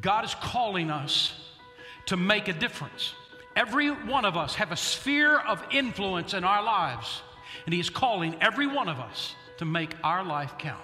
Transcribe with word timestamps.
God 0.00 0.24
is 0.24 0.34
calling 0.34 0.90
us 0.90 1.32
to 2.06 2.16
make 2.16 2.48
a 2.48 2.52
difference. 2.52 3.14
Every 3.56 3.88
one 3.90 4.24
of 4.24 4.36
us 4.36 4.56
have 4.56 4.72
a 4.72 4.76
sphere 4.76 5.38
of 5.38 5.62
influence 5.70 6.34
in 6.34 6.44
our 6.44 6.62
lives, 6.62 7.22
and 7.66 7.72
He 7.72 7.80
is 7.80 7.90
calling 7.90 8.36
every 8.40 8.66
one 8.66 8.88
of 8.88 8.98
us 8.98 9.34
to 9.58 9.64
make 9.64 9.94
our 10.02 10.24
life 10.24 10.54
count. 10.58 10.82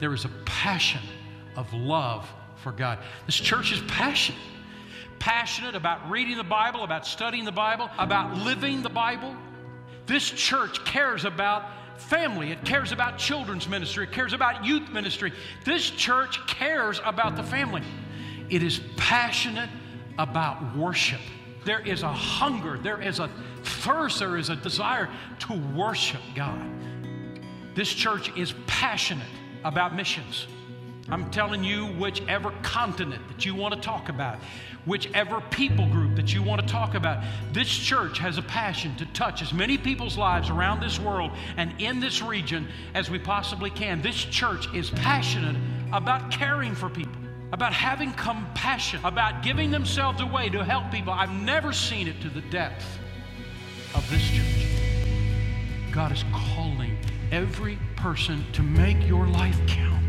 There 0.00 0.12
is 0.12 0.24
a 0.24 0.30
passion 0.44 1.02
of 1.56 1.72
love 1.72 2.28
for 2.56 2.72
God. 2.72 2.98
This 3.26 3.36
church 3.36 3.72
is 3.72 3.80
passionate. 3.82 4.40
Passionate 5.18 5.74
about 5.74 6.10
reading 6.10 6.38
the 6.38 6.44
Bible, 6.44 6.82
about 6.82 7.06
studying 7.06 7.44
the 7.44 7.52
Bible, 7.52 7.90
about 7.98 8.38
living 8.38 8.82
the 8.82 8.88
Bible. 8.88 9.36
This 10.06 10.28
church 10.30 10.82
cares 10.84 11.24
about 11.24 11.64
family, 12.00 12.50
it 12.50 12.64
cares 12.64 12.92
about 12.92 13.18
children's 13.18 13.68
ministry, 13.68 14.04
it 14.04 14.12
cares 14.12 14.32
about 14.32 14.64
youth 14.64 14.88
ministry. 14.90 15.32
This 15.64 15.90
church 15.90 16.44
cares 16.46 17.00
about 17.04 17.36
the 17.36 17.42
family. 17.42 17.82
It 18.48 18.62
is 18.62 18.80
passionate 18.96 19.70
about 20.18 20.76
worship. 20.76 21.20
There 21.64 21.80
is 21.80 22.02
a 22.02 22.12
hunger, 22.12 22.78
there 22.78 23.00
is 23.00 23.18
a 23.18 23.30
thirst, 23.62 24.18
there 24.18 24.36
is 24.36 24.48
a 24.48 24.56
desire 24.56 25.08
to 25.40 25.54
worship 25.74 26.22
God. 26.34 26.68
This 27.74 27.92
church 27.92 28.36
is 28.36 28.54
passionate 28.66 29.28
about 29.64 29.94
missions. 29.94 30.46
I'm 31.08 31.30
telling 31.30 31.64
you, 31.64 31.86
whichever 31.86 32.52
continent 32.62 33.26
that 33.28 33.44
you 33.44 33.54
want 33.54 33.74
to 33.74 33.80
talk 33.80 34.08
about, 34.08 34.38
whichever 34.84 35.40
people 35.40 35.86
group 35.88 36.14
that 36.16 36.32
you 36.32 36.42
want 36.42 36.60
to 36.60 36.66
talk 36.66 36.94
about, 36.94 37.24
this 37.52 37.68
church 37.68 38.18
has 38.18 38.38
a 38.38 38.42
passion 38.42 38.94
to 38.96 39.06
touch 39.06 39.42
as 39.42 39.52
many 39.52 39.76
people's 39.78 40.16
lives 40.16 40.50
around 40.50 40.80
this 40.80 41.00
world 41.00 41.32
and 41.56 41.72
in 41.80 42.00
this 42.00 42.22
region 42.22 42.68
as 42.94 43.10
we 43.10 43.18
possibly 43.18 43.70
can. 43.70 44.02
This 44.02 44.16
church 44.16 44.72
is 44.74 44.90
passionate 44.90 45.56
about 45.92 46.30
caring 46.30 46.74
for 46.74 46.88
people 46.88 47.20
about 47.52 47.72
having 47.72 48.12
compassion, 48.12 49.00
about 49.04 49.42
giving 49.42 49.70
themselves 49.70 50.20
away 50.20 50.48
to 50.48 50.64
help 50.64 50.90
people. 50.90 51.12
I've 51.12 51.32
never 51.32 51.72
seen 51.72 52.06
it 52.06 52.20
to 52.22 52.30
the 52.30 52.42
depth 52.42 52.86
of 53.94 54.08
this 54.10 54.22
church. 54.30 54.66
God 55.92 56.12
is 56.12 56.24
calling 56.32 56.96
every 57.32 57.78
person 57.96 58.44
to 58.52 58.62
make 58.62 59.04
your 59.06 59.26
life 59.26 59.58
count, 59.66 59.99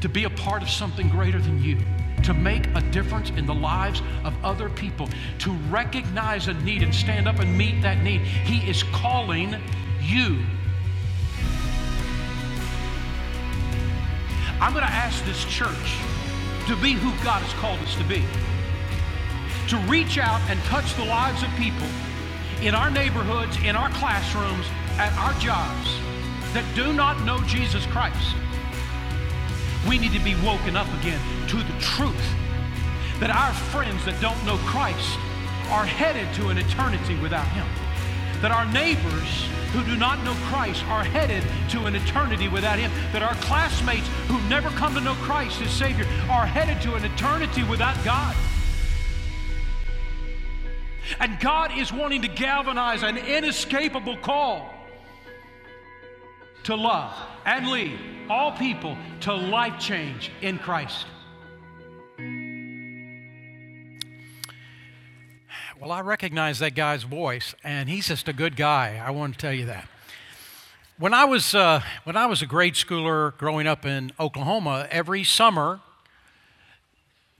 to 0.00 0.08
be 0.08 0.24
a 0.24 0.30
part 0.30 0.62
of 0.62 0.70
something 0.70 1.08
greater 1.08 1.38
than 1.38 1.62
you, 1.62 1.78
to 2.24 2.34
make 2.34 2.66
a 2.74 2.80
difference 2.90 3.30
in 3.30 3.46
the 3.46 3.54
lives 3.54 4.02
of 4.24 4.34
other 4.44 4.68
people, 4.68 5.08
to 5.38 5.52
recognize 5.70 6.48
a 6.48 6.54
need 6.54 6.82
and 6.82 6.94
stand 6.94 7.28
up 7.28 7.38
and 7.38 7.56
meet 7.56 7.82
that 7.82 8.02
need. 8.02 8.20
He 8.20 8.68
is 8.68 8.82
calling 8.84 9.56
you. 10.02 10.38
I'm 14.60 14.72
going 14.72 14.84
to 14.84 14.92
ask 14.92 15.24
this 15.24 15.44
church 15.46 15.96
to 16.66 16.76
be 16.76 16.92
who 16.92 17.10
God 17.24 17.42
has 17.42 17.52
called 17.54 17.80
us 17.80 17.96
to 17.96 18.04
be. 18.04 18.22
To 19.68 19.78
reach 19.90 20.18
out 20.18 20.40
and 20.50 20.60
touch 20.64 20.94
the 20.96 21.04
lives 21.04 21.42
of 21.42 21.48
people 21.56 21.88
in 22.60 22.74
our 22.74 22.90
neighborhoods, 22.90 23.56
in 23.64 23.74
our 23.74 23.88
classrooms, 23.90 24.66
at 24.98 25.12
our 25.16 25.32
jobs 25.40 25.96
that 26.52 26.64
do 26.74 26.92
not 26.92 27.24
know 27.24 27.40
Jesus 27.44 27.86
Christ. 27.86 28.36
We 29.88 29.98
need 29.98 30.12
to 30.12 30.20
be 30.20 30.34
woken 30.36 30.76
up 30.76 30.88
again 31.00 31.20
to 31.48 31.56
the 31.56 31.80
truth 31.80 32.34
that 33.18 33.30
our 33.30 33.52
friends 33.52 34.04
that 34.04 34.20
don't 34.20 34.42
know 34.44 34.56
Christ 34.58 35.18
are 35.68 35.86
headed 35.86 36.32
to 36.34 36.48
an 36.48 36.58
eternity 36.58 37.16
without 37.20 37.46
Him. 37.48 37.66
That 38.40 38.50
our 38.50 38.66
neighbors 38.72 39.48
who 39.72 39.84
do 39.84 39.96
not 39.96 40.22
know 40.24 40.34
Christ 40.48 40.84
are 40.86 41.04
headed 41.04 41.44
to 41.70 41.84
an 41.84 41.94
eternity 41.94 42.48
without 42.48 42.78
Him. 42.78 42.90
That 43.12 43.22
our 43.22 43.34
classmates 43.36 44.08
who 44.28 44.40
never 44.48 44.68
come 44.70 44.94
to 44.94 45.00
know 45.00 45.14
Christ 45.14 45.60
as 45.62 45.70
Savior 45.70 46.06
are 46.28 46.46
headed 46.46 46.82
to 46.82 46.94
an 46.94 47.04
eternity 47.04 47.62
without 47.62 48.02
God. 48.04 48.34
And 51.18 51.38
God 51.40 51.76
is 51.76 51.92
wanting 51.92 52.22
to 52.22 52.28
galvanize 52.28 53.02
an 53.02 53.16
inescapable 53.16 54.16
call 54.18 54.72
to 56.64 56.74
love 56.74 57.14
and 57.44 57.68
lead 57.68 57.98
all 58.30 58.52
people 58.52 58.96
to 59.20 59.34
life 59.34 59.78
change 59.80 60.30
in 60.40 60.56
Christ. 60.58 61.04
Well, 65.80 65.90
I 65.90 66.00
recognize 66.02 66.60
that 66.60 66.74
guy's 66.74 67.02
voice, 67.02 67.54
and 67.64 67.88
he's 67.88 68.06
just 68.06 68.28
a 68.28 68.32
good 68.32 68.54
guy. 68.54 69.02
I 69.04 69.10
want 69.10 69.34
to 69.34 69.38
tell 69.40 69.52
you 69.52 69.66
that. 69.66 69.88
When 70.98 71.12
I 71.12 71.24
was, 71.24 71.54
uh, 71.54 71.80
when 72.04 72.16
I 72.16 72.26
was 72.26 72.40
a 72.42 72.46
grade 72.46 72.74
schooler 72.74 73.36
growing 73.36 73.66
up 73.66 73.84
in 73.84 74.12
Oklahoma, 74.20 74.86
every 74.90 75.24
summer, 75.24 75.80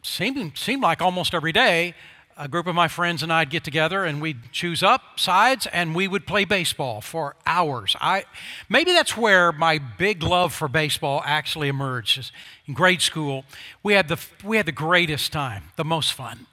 seemed, 0.03 0.57
seemed 0.57 0.83
like 0.83 1.01
almost 1.01 1.35
every 1.35 1.53
day, 1.53 1.95
a 2.41 2.49
group 2.49 2.67
of 2.67 2.75
my 2.75 2.89
friends 2.89 3.23
and 3.23 3.31
I'd 3.31 3.51
get 3.51 3.65
together 3.65 4.07
and 4.07 4.21
we'd 4.21 4.51
choose 4.51 4.83
up 4.83 5.21
sides 5.21 5.67
and 5.67 5.95
we 5.95 6.09
would 6.09 6.27
play 6.27 6.47
baseball 6.47 7.03
for 7.03 7.37
hours. 7.45 7.95
I, 8.01 8.25
maybe 8.71 8.93
that's 8.93 9.15
where 9.15 9.53
my 9.53 9.79
big 9.79 10.23
love 10.23 10.55
for 10.55 10.67
baseball 10.67 11.23
actually 11.27 11.69
emerged. 11.69 12.33
In 12.67 12.73
grade 12.73 13.03
school, 13.03 13.45
we 13.83 13.93
had 13.93 14.09
the, 14.09 14.19
we 14.43 14.57
had 14.57 14.65
the 14.65 14.73
greatest 14.73 15.33
time, 15.33 15.65
the 15.77 15.85
most 15.85 16.15
fun. 16.15 16.47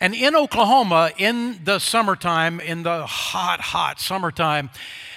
And 0.00 0.14
in 0.14 0.34
Oklahoma, 0.34 1.10
in 1.18 1.60
the 1.64 1.78
summertime, 1.78 2.58
in 2.58 2.82
the 2.82 3.04
hot, 3.06 3.60
hot 3.60 4.00
summertime, 4.00 4.70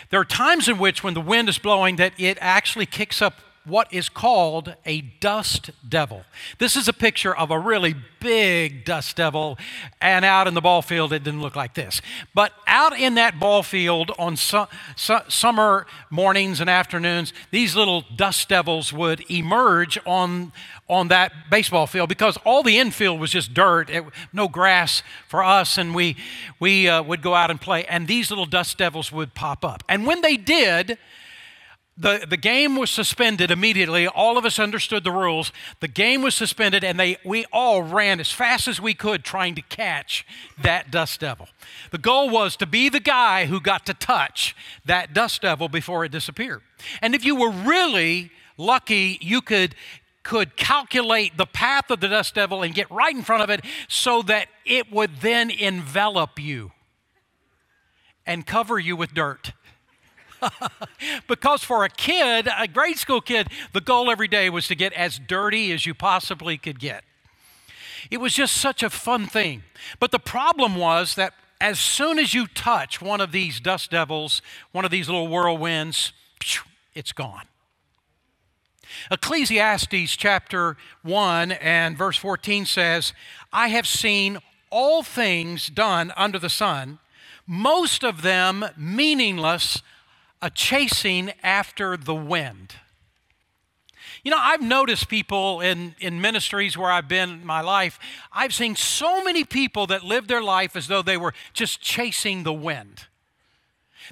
there 0.10 0.20
are 0.20 0.26
times 0.26 0.68
in 0.68 0.80
which, 0.80 1.04
when 1.04 1.14
the 1.14 1.22
wind 1.22 1.50
is 1.50 1.60
blowing, 1.60 1.98
that 1.98 2.14
it 2.18 2.38
actually 2.42 2.86
kicks 2.86 3.22
up 3.22 3.36
what 3.70 3.94
is 3.94 4.10
called 4.10 4.76
a 4.86 5.02
dust 5.02 5.70
devil. 5.88 6.24
This 6.58 6.76
is 6.76 6.88
a 6.88 6.94
picture 6.94 7.36
of 7.36 7.52
a 7.52 7.60
really 7.60 7.96
big 8.20 8.84
dust 8.84 9.16
devil, 9.16 9.58
and 10.02 10.26
out 10.26 10.48
in 10.48 10.54
the 10.54 10.62
ball 10.62 10.82
field, 10.82 11.14
it 11.14 11.24
didn't 11.24 11.42
look 11.42 11.56
like 11.56 11.76
this. 11.76 12.02
But 12.34 12.52
out 12.68 12.98
in 12.98 13.16
that 13.16 13.40
ball 13.40 13.64
field 13.64 14.12
on 14.20 14.36
su- 14.36 14.68
su- 14.96 15.20
summer 15.28 15.86
mornings 16.10 16.60
and 16.60 16.70
afternoons, 16.70 17.32
these 17.52 17.76
little 17.76 18.04
dust 18.16 18.50
devils 18.50 18.92
would 18.92 19.24
emerge 19.32 19.98
on, 20.06 20.52
on 20.90 21.08
that 21.10 21.32
baseball 21.50 21.88
field 21.88 22.10
because 22.10 22.38
all 22.46 22.64
the 22.64 22.78
infield 22.78 23.20
was 23.20 23.32
just 23.32 23.54
dirt, 23.54 23.90
it, 23.90 24.04
no 24.34 24.48
grass 24.48 25.04
for 25.28 25.44
us, 25.44 25.78
and 25.78 25.96
we, 25.96 26.18
we 26.60 26.90
uh, 26.90 27.02
would 27.04 27.22
go 27.22 27.34
out 27.36 27.52
and 27.52 27.62
play, 27.62 27.86
and 27.86 28.08
these 28.08 28.30
little 28.30 28.46
dust 28.46 28.78
devils 28.78 29.12
would 29.12 29.34
pop 29.34 29.64
up. 29.64 29.84
And 29.88 30.06
when 30.06 30.22
they 30.22 30.36
did, 30.36 30.98
the, 32.00 32.26
the 32.28 32.38
game 32.38 32.78
was 32.78 32.90
suspended 32.90 33.52
immediately. 33.52 34.08
All 34.08 34.38
of 34.38 34.46
us 34.46 34.58
understood 34.58 35.04
the 35.04 35.12
rules. 35.12 35.52
The 35.82 35.90
game 35.90 36.22
was 36.22 36.34
suspended, 36.34 36.82
and 36.82 36.98
they, 36.98 37.18
we 37.26 37.46
all 37.52 37.84
ran 37.84 38.22
as 38.22 38.32
fast 38.32 38.70
as 38.70 38.80
we 38.80 38.94
could 38.94 39.26
trying 39.26 39.54
to 39.56 39.62
catch 39.62 40.26
that 40.62 40.92
dust 40.92 41.20
devil. 41.20 41.50
The 41.92 41.98
goal 41.98 42.30
was 42.30 42.56
to 42.58 42.66
be 42.66 42.88
the 42.88 43.02
guy 43.02 43.48
who 43.48 43.60
got 43.60 43.86
to 43.88 43.94
touch 43.94 44.56
that 44.86 45.14
dust 45.14 45.42
devil 45.42 45.68
before 45.68 46.06
it 46.06 46.12
disappeared. 46.14 46.62
And 47.02 47.14
if 47.14 47.26
you 47.26 47.36
were 47.36 47.52
really 47.52 48.32
lucky, 48.58 49.18
you 49.22 49.42
could 49.42 49.76
could 50.22 50.56
calculate 50.56 51.38
the 51.38 51.46
path 51.46 51.90
of 51.90 52.02
the 52.02 52.08
dust 52.08 52.36
devil 52.36 52.62
and 52.62 52.76
get 52.76 52.92
right 52.92 53.16
in 53.16 53.24
front 53.24 53.42
of 53.42 53.50
it 53.50 53.66
so 53.88 54.22
that 54.22 54.48
it 54.64 54.92
would 54.92 55.10
then 55.22 55.50
envelop 55.50 56.38
you 56.38 56.72
and 58.28 58.46
cover 58.46 58.78
you 58.78 58.96
with 58.96 59.14
dirt. 59.14 59.54
because 61.28 61.64
for 61.64 61.84
a 61.84 61.90
kid, 61.90 62.48
a 62.58 62.68
grade 62.68 62.98
school 62.98 63.22
kid, 63.22 63.48
the 63.74 63.82
goal 63.82 64.10
every 64.10 64.28
day 64.28 64.50
was 64.50 64.68
to 64.68 64.76
get 64.76 64.94
as 64.94 65.20
dirty 65.20 65.72
as 65.72 65.86
you 65.86 65.94
possibly 65.94 66.58
could 66.58 66.80
get. 66.80 67.04
It 68.10 68.18
was 68.18 68.34
just 68.34 68.56
such 68.56 68.84
a 68.84 68.90
fun 68.90 69.28
thing. 69.28 69.64
But 70.00 70.12
the 70.12 70.20
problem 70.20 70.76
was 70.76 71.16
that 71.16 71.34
as 71.62 71.80
soon 71.80 72.20
as 72.20 72.34
you 72.34 72.48
touch 72.48 73.02
one 73.02 73.22
of 73.22 73.32
these 73.32 73.60
dust 73.60 73.92
devils, 73.92 74.42
one 74.72 74.86
of 74.86 74.92
these 74.92 75.10
little 75.10 75.28
whirlwinds, 75.28 76.14
it's 76.94 77.12
gone. 77.12 77.46
Ecclesiastes 79.12 80.16
chapter 80.16 80.78
1 81.04 81.52
and 81.52 81.98
verse 81.98 82.18
14 82.18 82.66
says, 82.66 83.14
I 83.52 83.68
have 83.68 83.86
seen 83.86 84.40
all 84.72 85.04
things 85.04 85.68
done 85.68 86.14
under 86.16 86.40
the 86.40 86.50
sun, 86.50 87.00
most 87.46 88.04
of 88.04 88.22
them 88.22 88.66
meaningless 88.78 89.82
a 90.42 90.50
chasing 90.50 91.32
after 91.44 91.98
the 91.98 92.16
wind. 92.16 92.76
You 94.24 94.32
know, 94.32 94.38
I've 94.40 94.62
noticed 94.62 95.08
people 95.08 95.62
in, 95.62 95.96
in 96.00 96.20
ministries 96.20 96.78
where 96.78 96.92
I've 96.92 97.08
been 97.08 97.30
in 97.30 97.46
my 97.46 97.62
life, 97.62 98.00
I've 98.34 98.54
seen 98.54 98.76
so 98.76 99.24
many 99.24 99.44
people 99.44 99.88
that 99.88 100.04
live 100.04 100.28
their 100.28 100.42
life 100.42 100.76
as 100.76 100.88
though 100.88 101.02
they 101.02 101.18
were 101.18 101.34
just 101.54 101.82
chasing 101.82 102.44
the 102.44 102.54
wind. 102.54 103.06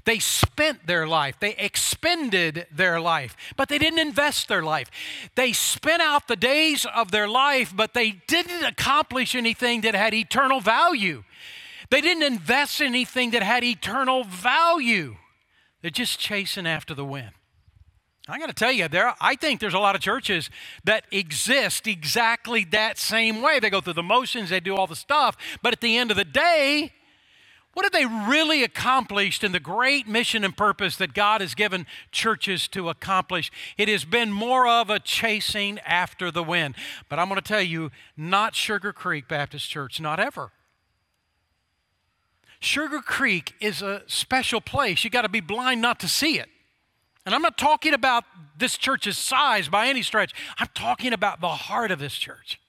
They 0.05 0.19
spent 0.19 0.85
their 0.85 1.07
life, 1.07 1.39
they 1.39 1.55
expended 1.55 2.67
their 2.71 2.99
life, 2.99 3.35
but 3.55 3.67
they 3.67 3.79
didn't 3.79 3.99
invest 3.99 4.47
their 4.47 4.61
life. 4.61 4.91
They 5.35 5.53
spent 5.53 6.01
out 6.01 6.27
the 6.27 6.35
days 6.35 6.85
of 6.95 7.11
their 7.11 7.27
life, 7.27 7.73
but 7.75 7.93
they 7.93 8.21
didn't 8.27 8.63
accomplish 8.63 9.33
anything 9.33 9.81
that 9.81 9.95
had 9.95 10.13
eternal 10.13 10.61
value. 10.61 11.23
They 11.89 12.01
didn't 12.01 12.23
invest 12.23 12.79
anything 12.81 13.31
that 13.31 13.43
had 13.43 13.63
eternal 13.63 14.23
value. 14.23 15.15
They're 15.81 15.91
just 15.91 16.19
chasing 16.19 16.67
after 16.67 16.93
the 16.93 17.05
wind. 17.05 17.31
I 18.29 18.39
got 18.39 18.47
to 18.47 18.53
tell 18.53 18.71
you, 18.71 18.87
there 18.87 19.13
I 19.21 19.35
think 19.35 19.61
there's 19.61 19.73
a 19.73 19.79
lot 19.79 19.95
of 19.95 20.01
churches 20.01 20.49
that 20.83 21.05
exist 21.11 21.87
exactly 21.87 22.65
that 22.71 22.97
same 22.97 23.41
way. 23.41 23.59
They 23.59 23.69
go 23.69 23.79
through 23.79 23.93
the 23.93 24.03
motions, 24.03 24.49
they 24.49 24.59
do 24.59 24.75
all 24.75 24.87
the 24.87 24.97
stuff, 24.97 25.37
but 25.61 25.71
at 25.71 25.79
the 25.79 25.97
end 25.97 26.11
of 26.11 26.17
the 26.17 26.25
day, 26.25 26.91
what 27.77 27.85
have 27.85 27.93
they 27.93 28.07
really 28.07 28.63
accomplished 28.63 29.43
in 29.43 29.51
the 29.51 29.59
great 29.59 30.07
mission 30.07 30.43
and 30.43 30.57
purpose 30.57 30.97
that 30.97 31.13
God 31.13 31.41
has 31.41 31.53
given 31.53 31.85
churches 32.11 32.67
to 32.69 32.89
accomplish? 32.89 33.51
It 33.77 33.87
has 33.87 34.03
been 34.03 34.31
more 34.31 34.67
of 34.67 34.89
a 34.89 34.99
chasing 34.99 35.77
after 35.85 36.31
the 36.31 36.41
wind. 36.41 36.73
But 37.07 37.19
I'm 37.19 37.29
going 37.29 37.39
to 37.39 37.47
tell 37.47 37.61
you, 37.61 37.91
not 38.17 38.55
Sugar 38.55 38.91
Creek 38.91 39.27
Baptist 39.27 39.69
Church, 39.69 40.01
not 40.01 40.19
ever. 40.19 40.49
Sugar 42.59 43.01
Creek 43.01 43.53
is 43.59 43.81
a 43.81 44.03
special 44.07 44.61
place. 44.61 45.03
You 45.03 45.09
got 45.09 45.21
to 45.21 45.29
be 45.29 45.41
blind 45.41 45.81
not 45.81 45.99
to 45.99 46.07
see 46.07 46.39
it. 46.39 46.49
And 47.25 47.35
I'm 47.35 47.41
not 47.41 47.57
talking 47.57 47.93
about 47.93 48.23
this 48.57 48.77
church's 48.77 49.17
size 49.17 49.67
by 49.67 49.87
any 49.87 50.01
stretch. 50.01 50.33
I'm 50.57 50.69
talking 50.73 51.13
about 51.13 51.41
the 51.41 51.49
heart 51.49 51.91
of 51.91 51.99
this 51.99 52.15
church. 52.15 52.59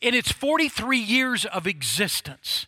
In 0.00 0.14
its 0.14 0.30
43 0.30 0.98
years 0.98 1.44
of 1.44 1.66
existence, 1.66 2.66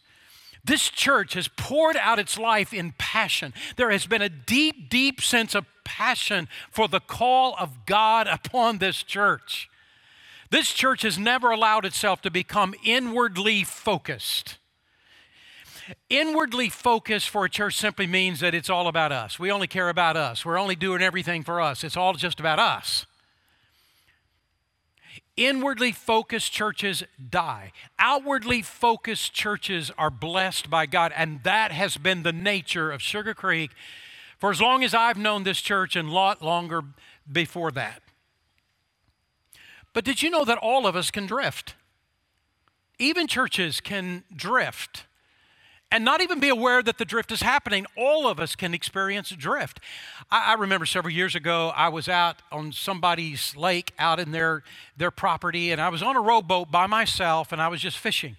this 0.65 0.91
church 0.91 1.35
has 1.35 1.49
poured 1.49 1.97
out 1.97 2.19
its 2.19 2.39
life 2.39 2.75
in 2.75 2.93
passion. 2.99 3.55
There 3.77 3.91
has 3.91 4.07
been 4.07 4.23
a 4.23 4.29
deep, 4.29 4.91
deep 4.91 5.21
sense 5.21 5.55
of 5.55 5.65
passion 5.85 6.49
for 6.71 6.89
the 6.89 7.01
call 7.01 7.55
of 7.59 7.87
God 7.87 8.27
upon 8.27 8.79
this 8.79 9.03
church. 9.03 9.71
This 10.51 10.73
church 10.73 11.03
has 11.03 11.19
never 11.19 11.51
allowed 11.51 11.85
itself 11.85 12.21
to 12.23 12.31
become 12.31 12.75
inwardly 12.85 13.65
focused. 13.65 14.59
Inwardly 16.09 16.69
focused 16.69 17.29
for 17.29 17.45
a 17.45 17.51
church 17.51 17.77
simply 17.77 18.07
means 18.07 18.41
that 18.41 18.55
it's 18.55 18.71
all 18.71 18.87
about 18.87 19.13
us. 19.13 19.39
We 19.39 19.51
only 19.51 19.67
care 19.67 19.89
about 19.89 20.17
us. 20.17 20.45
We're 20.45 20.59
only 20.59 20.77
doing 20.77 21.03
everything 21.03 21.43
for 21.43 21.61
us. 21.61 21.85
It's 21.85 21.97
all 21.97 22.13
just 22.15 22.41
about 22.41 22.59
us. 22.59 23.07
Inwardly 25.37 25.93
focused 25.93 26.53
churches 26.53 27.03
die. 27.31 27.73
Outwardly 27.99 28.63
focused 28.63 29.33
churches 29.33 29.91
are 29.97 30.11
blessed 30.11 30.69
by 30.69 30.87
God, 30.87 31.13
and 31.17 31.43
that 31.45 31.73
has 31.73 31.97
been 31.97 32.23
the 32.23 32.33
nature 32.33 32.91
of 32.91 33.01
Sugar 33.01 33.33
Creek 33.33 33.71
for 34.39 34.51
as 34.51 34.61
long 34.61 34.85
as 34.85 34.95
I've 34.95 35.17
known 35.17 35.45
this 35.45 35.61
church 35.61 35.97
and 35.97 36.09
a 36.09 36.13
lot 36.13 36.43
longer 36.43 36.83
before 37.31 37.71
that. 37.73 38.03
But 39.93 40.05
did 40.05 40.23
you 40.23 40.31
know 40.31 40.45
that 40.45 40.59
all 40.59 40.87
of 40.87 40.95
us 40.95 41.11
can 41.11 41.27
drift? 41.27 41.75
Even 42.99 43.27
churches 43.27 43.81
can 43.81 44.25
drift 44.35 45.05
and 45.93 46.05
not 46.05 46.21
even 46.21 46.39
be 46.39 46.49
aware 46.49 46.83
that 46.83 46.99
the 46.99 47.05
drift 47.05 47.33
is 47.33 47.43
happening. 47.43 47.87
All 47.97 48.29
of 48.29 48.39
us 48.39 48.55
can 48.55 48.75
experience 48.75 49.31
a 49.31 49.37
drift. 49.37 49.81
I, 50.31 50.53
I, 50.53 50.55
remember 50.55 50.87
several 50.87 51.13
years 51.13 51.35
ago, 51.35 51.73
I 51.75 51.89
was 51.89 52.09
out 52.09 52.43
on 52.53 52.73
somebody's 52.73 53.57
lake 53.57 53.93
out 53.99 54.21
in 54.21 54.31
their, 54.31 54.63
their 54.97 55.11
property, 55.11 55.73
and 55.73 55.81
I 55.81 55.89
was 55.89 56.03
on 56.03 56.17
a 56.17 56.21
rowboat 56.21 56.71
by 56.71 56.87
myself, 56.87 57.53
and 57.53 57.61
I 57.61 57.69
was 57.69 57.81
just 57.81 57.99
fishing. 57.99 58.37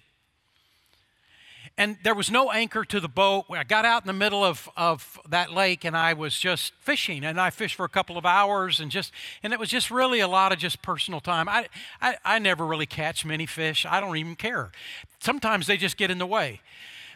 And 1.78 1.96
there 2.04 2.14
was 2.14 2.30
no 2.30 2.50
anchor 2.50 2.84
to 2.84 3.00
the 3.00 3.08
boat. 3.08 3.46
I 3.50 3.64
got 3.64 3.86
out 3.86 4.02
in 4.02 4.06
the 4.06 4.12
middle 4.12 4.44
of, 4.44 4.68
of 4.76 5.18
that 5.28 5.52
lake 5.52 5.86
and 5.86 5.96
I 5.96 6.12
was 6.12 6.38
just 6.38 6.74
fishing. 6.80 7.24
And 7.24 7.40
I 7.40 7.48
fished 7.48 7.76
for 7.76 7.86
a 7.86 7.88
couple 7.88 8.18
of 8.18 8.26
hours 8.26 8.78
and 8.78 8.90
just, 8.90 9.10
and 9.42 9.54
it 9.54 9.58
was 9.58 9.70
just 9.70 9.90
really 9.90 10.20
a 10.20 10.28
lot 10.28 10.52
of 10.52 10.58
just 10.58 10.82
personal 10.82 11.20
time. 11.20 11.48
I, 11.48 11.68
I, 12.02 12.16
I 12.26 12.38
never 12.38 12.66
really 12.66 12.84
catch 12.84 13.24
many 13.24 13.46
fish. 13.46 13.86
I 13.88 14.00
don't 14.00 14.18
even 14.18 14.36
care. 14.36 14.70
Sometimes 15.18 15.66
they 15.66 15.78
just 15.78 15.96
get 15.96 16.10
in 16.10 16.18
the 16.18 16.26
way 16.26 16.60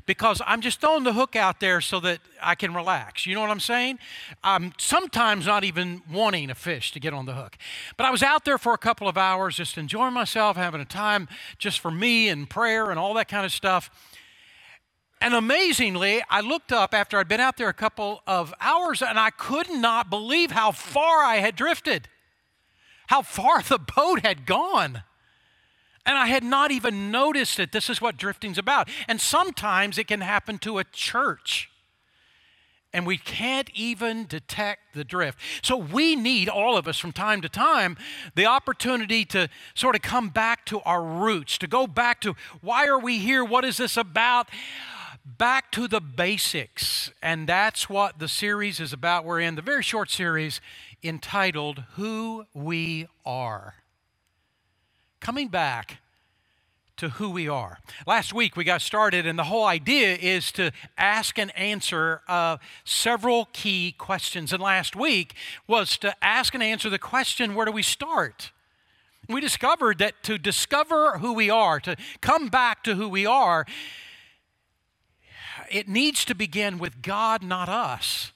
because 0.07 0.41
I'm 0.47 0.61
just 0.61 0.81
throwing 0.81 1.05
the 1.05 1.13
hook 1.13 1.37
out 1.37 1.61
there 1.61 1.81
so 1.81 2.01
that 2.01 2.21
I 2.41 2.55
can 2.55 2.73
relax. 2.73 3.27
You 3.27 3.35
know 3.35 3.41
what 3.41 3.51
I'm 3.51 3.61
saying? 3.61 3.99
I'm 4.43 4.73
sometimes 4.79 5.47
not 5.47 5.65
even 5.65 6.03
wanting 6.11 6.49
a 6.49 6.55
fish 6.55 6.93
to 6.93 7.01
get 7.01 7.13
on 7.13 7.27
the 7.27 7.35
hook. 7.35 7.59
But 7.97 8.07
I 8.07 8.11
was 8.11 8.23
out 8.23 8.45
there 8.45 8.57
for 8.57 8.73
a 8.73 8.79
couple 8.79 9.09
of 9.09 9.19
hours 9.19 9.57
just 9.57 9.77
enjoying 9.77 10.15
myself, 10.15 10.57
having 10.57 10.81
a 10.81 10.87
time 10.87 11.29
just 11.59 11.81
for 11.81 11.91
me 11.91 12.29
and 12.29 12.49
prayer 12.49 12.91
and 12.91 12.99
all 12.99 13.15
that 13.15 13.29
kind 13.29 13.45
of 13.45 13.53
stuff. 13.53 13.91
And 15.21 15.35
amazingly, 15.35 16.23
I 16.29 16.41
looked 16.41 16.73
up 16.73 16.95
after 16.95 17.19
I'd 17.19 17.29
been 17.29 17.41
out 17.41 17.57
there 17.57 17.69
a 17.69 17.75
couple 17.75 18.23
of 18.27 18.53
hours 18.61 19.03
and 19.03 19.19
I 19.19 19.31
could 19.31 19.71
not 19.71 20.11
believe 20.11 20.51
how 20.51 20.73
far 20.73 21.25
I 21.25 21.37
had 21.37 21.57
drifted, 21.57 22.09
how 23.09 23.23
far 23.23 23.63
the 23.69 23.79
boat 23.79 24.25
had 24.25 24.47
gone. 24.47 25.03
And 26.07 26.17
I 26.17 26.27
had 26.29 26.45
not 26.45 26.71
even 26.71 27.11
noticed 27.11 27.59
it. 27.59 27.73
This 27.73 27.91
is 27.91 28.01
what 28.01 28.17
drifting's 28.17 28.59
about. 28.59 28.89
And 29.09 29.21
sometimes 29.21 29.99
it 29.99 30.07
can 30.07 30.21
happen 30.21 30.57
to 30.59 30.79
a 30.79 30.85
church. 30.85 31.69
And 32.93 33.05
we 33.05 33.19
can't 33.19 33.69
even 33.75 34.27
detect 34.27 34.95
the 34.95 35.05
drift. 35.05 35.39
So 35.61 35.77
we 35.77 36.15
need, 36.15 36.49
all 36.49 36.79
of 36.79 36.87
us 36.87 36.99
from 36.99 37.13
time 37.13 37.43
to 37.43 37.49
time, 37.49 37.99
the 38.37 38.47
opportunity 38.47 39.25
to 39.27 39.49
sort 39.75 39.97
of 39.97 40.03
come 40.03 40.29
back 40.31 40.65
to 40.67 40.81
our 40.83 41.03
roots, 41.03 41.59
to 41.59 41.67
go 41.67 41.89
back 41.89 42.21
to 42.23 42.37
why 42.63 42.87
are 42.87 42.99
we 42.99 43.19
here? 43.19 43.45
What 43.45 43.65
is 43.65 43.77
this 43.77 43.97
about? 43.97 44.49
Back 45.27 45.73
to 45.73 45.89
the 45.89 46.01
basics. 46.01 47.11
And 47.21 47.49
that's 47.49 47.91
what 47.91 48.21
the 48.21 48.29
series 48.29 48.79
is 48.79 48.93
about. 48.93 49.25
We're 49.25 49.41
in 49.41 49.57
the 49.57 49.63
very 49.63 49.83
short 49.83 50.09
series 50.09 50.61
entitled 51.03 51.83
Who 51.97 52.47
We 52.55 53.09
Are 53.27 53.75
coming 55.21 55.49
back 55.49 55.99
to 56.97 57.11
who 57.11 57.29
we 57.31 57.49
are. 57.49 57.79
Last 58.07 58.33
week 58.33 58.57
we 58.57 58.65
got 58.65 58.81
started, 58.81 59.27
and 59.27 59.39
the 59.39 59.45
whole 59.45 59.67
idea 59.67 60.17
is 60.17 60.51
to 60.53 60.73
ask 60.97 61.39
and 61.39 61.57
answer 61.57 62.23
uh, 62.27 62.57
several 62.85 63.49
key 63.53 63.95
questions. 63.99 64.53
And 64.53 64.63
last 64.63 64.97
week 64.97 65.35
was 65.67 65.99
to 65.99 66.15
ask 66.25 66.55
and 66.55 66.63
answer 66.63 66.89
the 66.89 66.99
question 66.99 67.55
where 67.55 67.67
do 67.67 67.73
we 67.73 67.83
start? 67.83 68.51
We 69.29 69.41
discovered 69.41 69.99
that 69.99 70.23
to 70.23 70.39
discover 70.39 71.19
who 71.19 71.33
we 71.33 71.51
are, 71.51 71.81
to 71.81 71.97
come 72.21 72.49
back 72.49 72.85
to 72.85 72.95
who 72.95 73.09
we 73.09 73.27
are, 73.27 73.67
it 75.71 75.89
needs 75.89 76.25
to 76.27 76.35
begin 76.35 76.79
with 76.79 77.03
God, 77.03 77.43
not 77.43 77.69
us. 77.69 78.33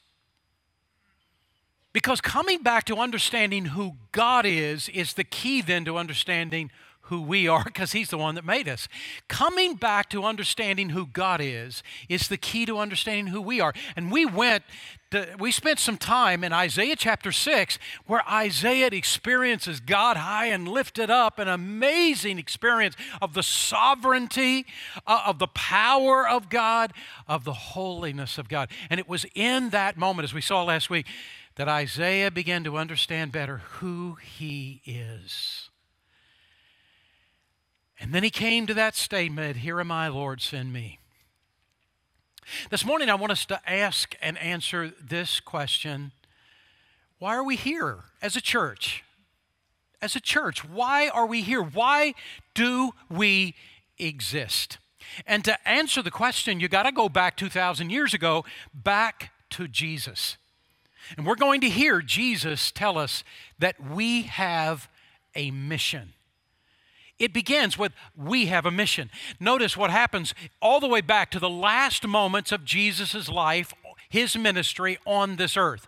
Because 1.92 2.20
coming 2.20 2.62
back 2.62 2.84
to 2.84 2.96
understanding 2.96 3.66
who 3.66 3.96
God 4.12 4.46
is 4.46 4.88
is 4.88 5.14
the 5.14 5.24
key 5.24 5.60
then 5.60 5.84
to 5.86 5.96
understanding 5.96 6.70
who 7.10 7.20
we 7.20 7.48
are 7.48 7.64
because 7.64 7.90
He's 7.92 8.08
the 8.08 8.16
one 8.16 8.36
that 8.36 8.44
made 8.44 8.68
us. 8.68 8.88
Coming 9.28 9.74
back 9.74 10.08
to 10.10 10.24
understanding 10.24 10.90
who 10.90 11.06
God 11.06 11.40
is 11.42 11.82
is 12.08 12.28
the 12.28 12.36
key 12.36 12.64
to 12.66 12.78
understanding 12.78 13.26
who 13.26 13.42
we 13.42 13.60
are. 13.60 13.74
And 13.96 14.12
we 14.12 14.24
went, 14.24 14.62
to, 15.10 15.34
we 15.40 15.50
spent 15.50 15.80
some 15.80 15.96
time 15.96 16.44
in 16.44 16.52
Isaiah 16.52 16.94
chapter 16.94 17.32
6 17.32 17.80
where 18.06 18.22
Isaiah 18.30 18.90
experiences 18.92 19.80
God 19.80 20.16
high 20.16 20.46
and 20.46 20.68
lifted 20.68 21.10
up, 21.10 21.40
an 21.40 21.48
amazing 21.48 22.38
experience 22.38 22.94
of 23.20 23.34
the 23.34 23.42
sovereignty, 23.42 24.64
uh, 25.04 25.22
of 25.26 25.40
the 25.40 25.48
power 25.48 26.28
of 26.28 26.48
God, 26.48 26.92
of 27.26 27.42
the 27.42 27.52
holiness 27.52 28.38
of 28.38 28.48
God. 28.48 28.70
And 28.88 29.00
it 29.00 29.08
was 29.08 29.26
in 29.34 29.70
that 29.70 29.96
moment, 29.96 30.24
as 30.24 30.32
we 30.32 30.40
saw 30.40 30.62
last 30.62 30.88
week, 30.88 31.06
that 31.56 31.66
Isaiah 31.68 32.30
began 32.30 32.62
to 32.62 32.76
understand 32.76 33.32
better 33.32 33.58
who 33.58 34.14
he 34.14 34.80
is. 34.86 35.69
And 38.00 38.14
then 38.14 38.22
he 38.22 38.30
came 38.30 38.66
to 38.66 38.74
that 38.74 38.96
statement 38.96 39.58
Here 39.58 39.78
am 39.78 39.92
I, 39.92 40.08
Lord, 40.08 40.40
send 40.40 40.72
me. 40.72 40.98
This 42.70 42.84
morning, 42.84 43.08
I 43.10 43.14
want 43.14 43.30
us 43.30 43.44
to 43.46 43.60
ask 43.70 44.16
and 44.22 44.38
answer 44.38 44.92
this 45.00 45.38
question 45.38 46.12
Why 47.18 47.36
are 47.36 47.44
we 47.44 47.56
here 47.56 48.04
as 48.22 48.34
a 48.36 48.40
church? 48.40 49.04
As 50.02 50.16
a 50.16 50.20
church, 50.20 50.64
why 50.64 51.08
are 51.08 51.26
we 51.26 51.42
here? 51.42 51.62
Why 51.62 52.14
do 52.54 52.92
we 53.10 53.54
exist? 53.98 54.78
And 55.26 55.44
to 55.44 55.68
answer 55.68 56.00
the 56.00 56.10
question, 56.10 56.58
you 56.58 56.68
got 56.68 56.84
to 56.84 56.92
go 56.92 57.10
back 57.10 57.36
2,000 57.36 57.90
years 57.90 58.14
ago, 58.14 58.46
back 58.72 59.30
to 59.50 59.68
Jesus. 59.68 60.38
And 61.18 61.26
we're 61.26 61.34
going 61.34 61.60
to 61.60 61.68
hear 61.68 62.00
Jesus 62.00 62.72
tell 62.72 62.96
us 62.96 63.24
that 63.58 63.76
we 63.90 64.22
have 64.22 64.88
a 65.34 65.50
mission. 65.50 66.14
It 67.20 67.34
begins 67.34 67.78
with, 67.78 67.92
We 68.16 68.46
have 68.46 68.66
a 68.66 68.70
mission. 68.72 69.10
Notice 69.38 69.76
what 69.76 69.90
happens 69.90 70.34
all 70.60 70.80
the 70.80 70.88
way 70.88 71.02
back 71.02 71.30
to 71.30 71.38
the 71.38 71.50
last 71.50 72.04
moments 72.06 72.50
of 72.50 72.64
Jesus' 72.64 73.28
life, 73.28 73.72
his 74.08 74.36
ministry 74.36 74.98
on 75.06 75.36
this 75.36 75.56
earth. 75.56 75.86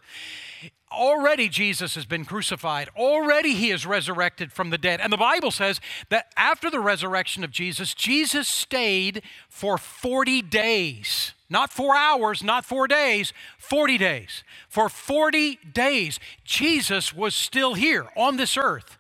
Already 0.92 1.48
Jesus 1.48 1.94
has 1.94 2.04
been 2.04 2.26
crucified. 2.26 2.90
Already 2.94 3.54
he 3.54 3.70
is 3.70 3.86
resurrected 3.86 4.52
from 4.52 4.68
the 4.68 4.76
dead. 4.76 5.00
And 5.00 5.10
the 5.10 5.16
Bible 5.16 5.50
says 5.50 5.80
that 6.10 6.26
after 6.36 6.70
the 6.70 6.80
resurrection 6.80 7.42
of 7.44 7.50
Jesus, 7.50 7.94
Jesus 7.94 8.46
stayed 8.46 9.22
for 9.48 9.78
40 9.78 10.42
days. 10.42 11.32
Not 11.48 11.72
four 11.72 11.96
hours, 11.96 12.42
not 12.42 12.66
four 12.66 12.86
days, 12.86 13.32
40 13.56 13.96
days. 13.96 14.44
For 14.68 14.90
40 14.90 15.58
days, 15.72 16.20
Jesus 16.44 17.14
was 17.14 17.34
still 17.34 17.72
here 17.72 18.08
on 18.14 18.36
this 18.36 18.58
earth. 18.58 18.98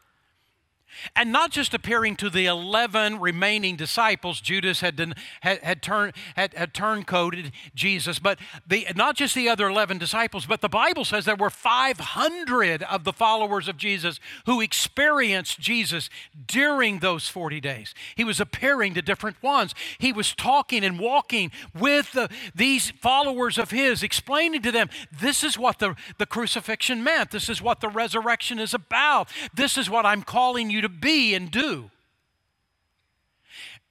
And 1.14 1.32
not 1.32 1.50
just 1.50 1.74
appearing 1.74 2.16
to 2.16 2.30
the 2.30 2.46
11 2.46 3.20
remaining 3.20 3.76
disciples 3.76 4.40
judas 4.40 4.80
had, 4.80 4.96
done, 4.96 5.14
had, 5.40 5.58
had, 5.58 5.82
turned, 5.82 6.12
had, 6.36 6.54
had 6.54 6.72
turncoated 6.72 7.52
jesus 7.74 8.18
but 8.18 8.38
the, 8.66 8.86
not 8.96 9.16
just 9.16 9.34
the 9.34 9.48
other 9.48 9.68
11 9.68 9.98
disciples 9.98 10.46
but 10.46 10.60
the 10.60 10.68
bible 10.68 11.04
says 11.04 11.24
there 11.24 11.36
were 11.36 11.50
500 11.50 12.82
of 12.84 13.04
the 13.04 13.12
followers 13.12 13.68
of 13.68 13.76
jesus 13.76 14.20
who 14.46 14.60
experienced 14.60 15.60
jesus 15.60 16.08
during 16.46 16.98
those 16.98 17.28
40 17.28 17.60
days. 17.60 17.94
He 18.14 18.24
was 18.24 18.40
appearing 18.40 18.94
to 18.94 19.02
different 19.02 19.42
ones. 19.42 19.74
He 19.98 20.12
was 20.12 20.34
talking 20.34 20.84
and 20.84 20.98
walking 20.98 21.50
with 21.78 22.12
the, 22.12 22.28
these 22.54 22.90
followers 22.90 23.58
of 23.58 23.70
his 23.70 24.02
explaining 24.02 24.62
to 24.62 24.72
them 24.72 24.88
this 25.10 25.42
is 25.44 25.58
what 25.58 25.78
the, 25.78 25.94
the 26.18 26.26
crucifixion 26.26 27.02
meant. 27.02 27.30
This 27.30 27.48
is 27.48 27.60
what 27.60 27.80
the 27.80 27.88
resurrection 27.88 28.58
is 28.58 28.74
about. 28.74 29.28
This 29.54 29.76
is 29.76 29.88
what 29.88 30.06
i'm 30.06 30.22
calling 30.22 30.70
you 30.70 30.80
to 30.80 30.88
be 31.00 31.34
and 31.34 31.50
do. 31.50 31.90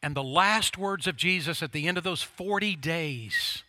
And 0.04 0.16
the 0.16 0.24
last 0.24 0.78
words 0.78 1.08
of 1.08 1.16
Jesus 1.16 1.62
at 1.62 1.72
the 1.72 1.88
end 1.88 1.98
of 1.98 2.04
those 2.04 2.24
40 2.24 2.76
days 2.76 3.64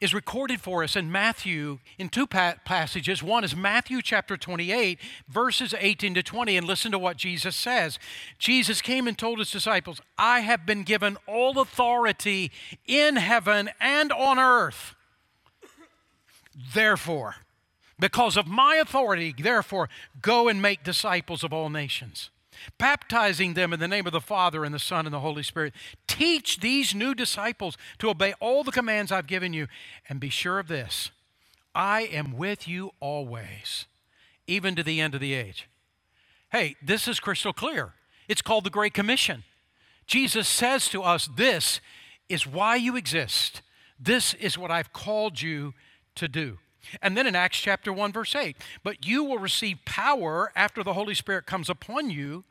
is 0.00 0.12
recorded 0.12 0.60
for 0.60 0.82
us 0.84 0.94
in 0.94 1.10
Matthew 1.10 1.78
in 1.98 2.08
two 2.08 2.26
pa- 2.26 2.56
passages. 2.64 3.22
One 3.22 3.44
is 3.44 3.56
Matthew 3.56 4.02
chapter 4.02 4.36
28, 4.36 4.98
verses 5.26 5.74
18 5.78 6.14
to 6.14 6.22
20, 6.22 6.56
and 6.56 6.66
listen 6.66 6.92
to 6.92 6.98
what 6.98 7.16
Jesus 7.16 7.56
says. 7.56 7.98
Jesus 8.38 8.82
came 8.82 9.08
and 9.08 9.16
told 9.16 9.38
his 9.38 9.50
disciples, 9.50 10.02
I 10.18 10.40
have 10.40 10.66
been 10.66 10.82
given 10.82 11.16
all 11.26 11.58
authority 11.58 12.50
in 12.86 13.16
heaven 13.16 13.70
and 13.80 14.12
on 14.12 14.38
earth. 14.38 14.94
Therefore, 16.74 17.36
because 17.98 18.36
of 18.36 18.46
my 18.46 18.76
authority, 18.76 19.34
therefore, 19.36 19.88
go 20.20 20.48
and 20.48 20.60
make 20.60 20.84
disciples 20.84 21.42
of 21.42 21.52
all 21.52 21.70
nations, 21.70 22.30
baptizing 22.78 23.54
them 23.54 23.72
in 23.72 23.80
the 23.80 23.88
name 23.88 24.06
of 24.06 24.12
the 24.12 24.20
Father 24.20 24.64
and 24.64 24.74
the 24.74 24.78
Son 24.78 25.06
and 25.06 25.14
the 25.14 25.20
Holy 25.20 25.42
Spirit. 25.42 25.72
Teach 26.06 26.60
these 26.60 26.94
new 26.94 27.14
disciples 27.14 27.76
to 27.98 28.10
obey 28.10 28.34
all 28.40 28.64
the 28.64 28.72
commands 28.72 29.10
I've 29.10 29.26
given 29.26 29.52
you, 29.52 29.66
and 30.08 30.20
be 30.20 30.28
sure 30.28 30.58
of 30.58 30.68
this 30.68 31.10
I 31.74 32.02
am 32.02 32.36
with 32.36 32.68
you 32.68 32.92
always, 33.00 33.86
even 34.46 34.74
to 34.76 34.82
the 34.82 35.00
end 35.00 35.14
of 35.14 35.20
the 35.20 35.34
age. 35.34 35.68
Hey, 36.50 36.76
this 36.82 37.08
is 37.08 37.20
crystal 37.20 37.52
clear. 37.52 37.94
It's 38.28 38.42
called 38.42 38.64
the 38.64 38.70
Great 38.70 38.94
Commission. 38.94 39.44
Jesus 40.06 40.48
says 40.48 40.88
to 40.88 41.02
us, 41.02 41.28
This 41.36 41.80
is 42.28 42.46
why 42.46 42.76
you 42.76 42.96
exist. 42.96 43.62
This 43.98 44.34
is 44.34 44.58
what 44.58 44.70
I've 44.70 44.92
called 44.92 45.40
you 45.40 45.74
to 46.16 46.28
do. 46.28 46.58
And 47.02 47.16
then 47.16 47.26
in 47.26 47.36
Acts 47.36 47.58
chapter 47.58 47.92
1, 47.92 48.12
verse 48.12 48.34
8, 48.34 48.56
but 48.82 49.06
you 49.06 49.24
will 49.24 49.38
receive 49.38 49.84
power 49.84 50.52
after 50.54 50.82
the 50.82 50.94
Holy 50.94 51.14
Spirit 51.14 51.46
comes 51.46 51.68
upon 51.68 52.10
you, 52.10 52.44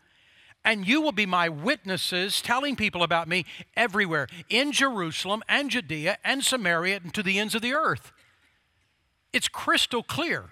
and 0.63 0.88
you 0.88 1.00
will 1.00 1.12
be 1.12 1.25
my 1.25 1.48
witnesses, 1.48 2.42
telling 2.42 2.75
people 2.75 3.04
about 3.04 3.27
me 3.27 3.46
everywhere 3.75 4.27
in 4.50 4.72
Jerusalem 4.72 5.44
and 5.48 5.70
Judea 5.70 6.18
and 6.24 6.44
Samaria 6.44 7.01
and 7.04 7.13
to 7.13 7.22
the 7.22 7.38
ends 7.38 7.54
of 7.54 7.62
the 7.62 7.74
earth. 7.74 8.12
It's 9.32 9.48
crystal 9.48 10.01
clear. 10.01 10.46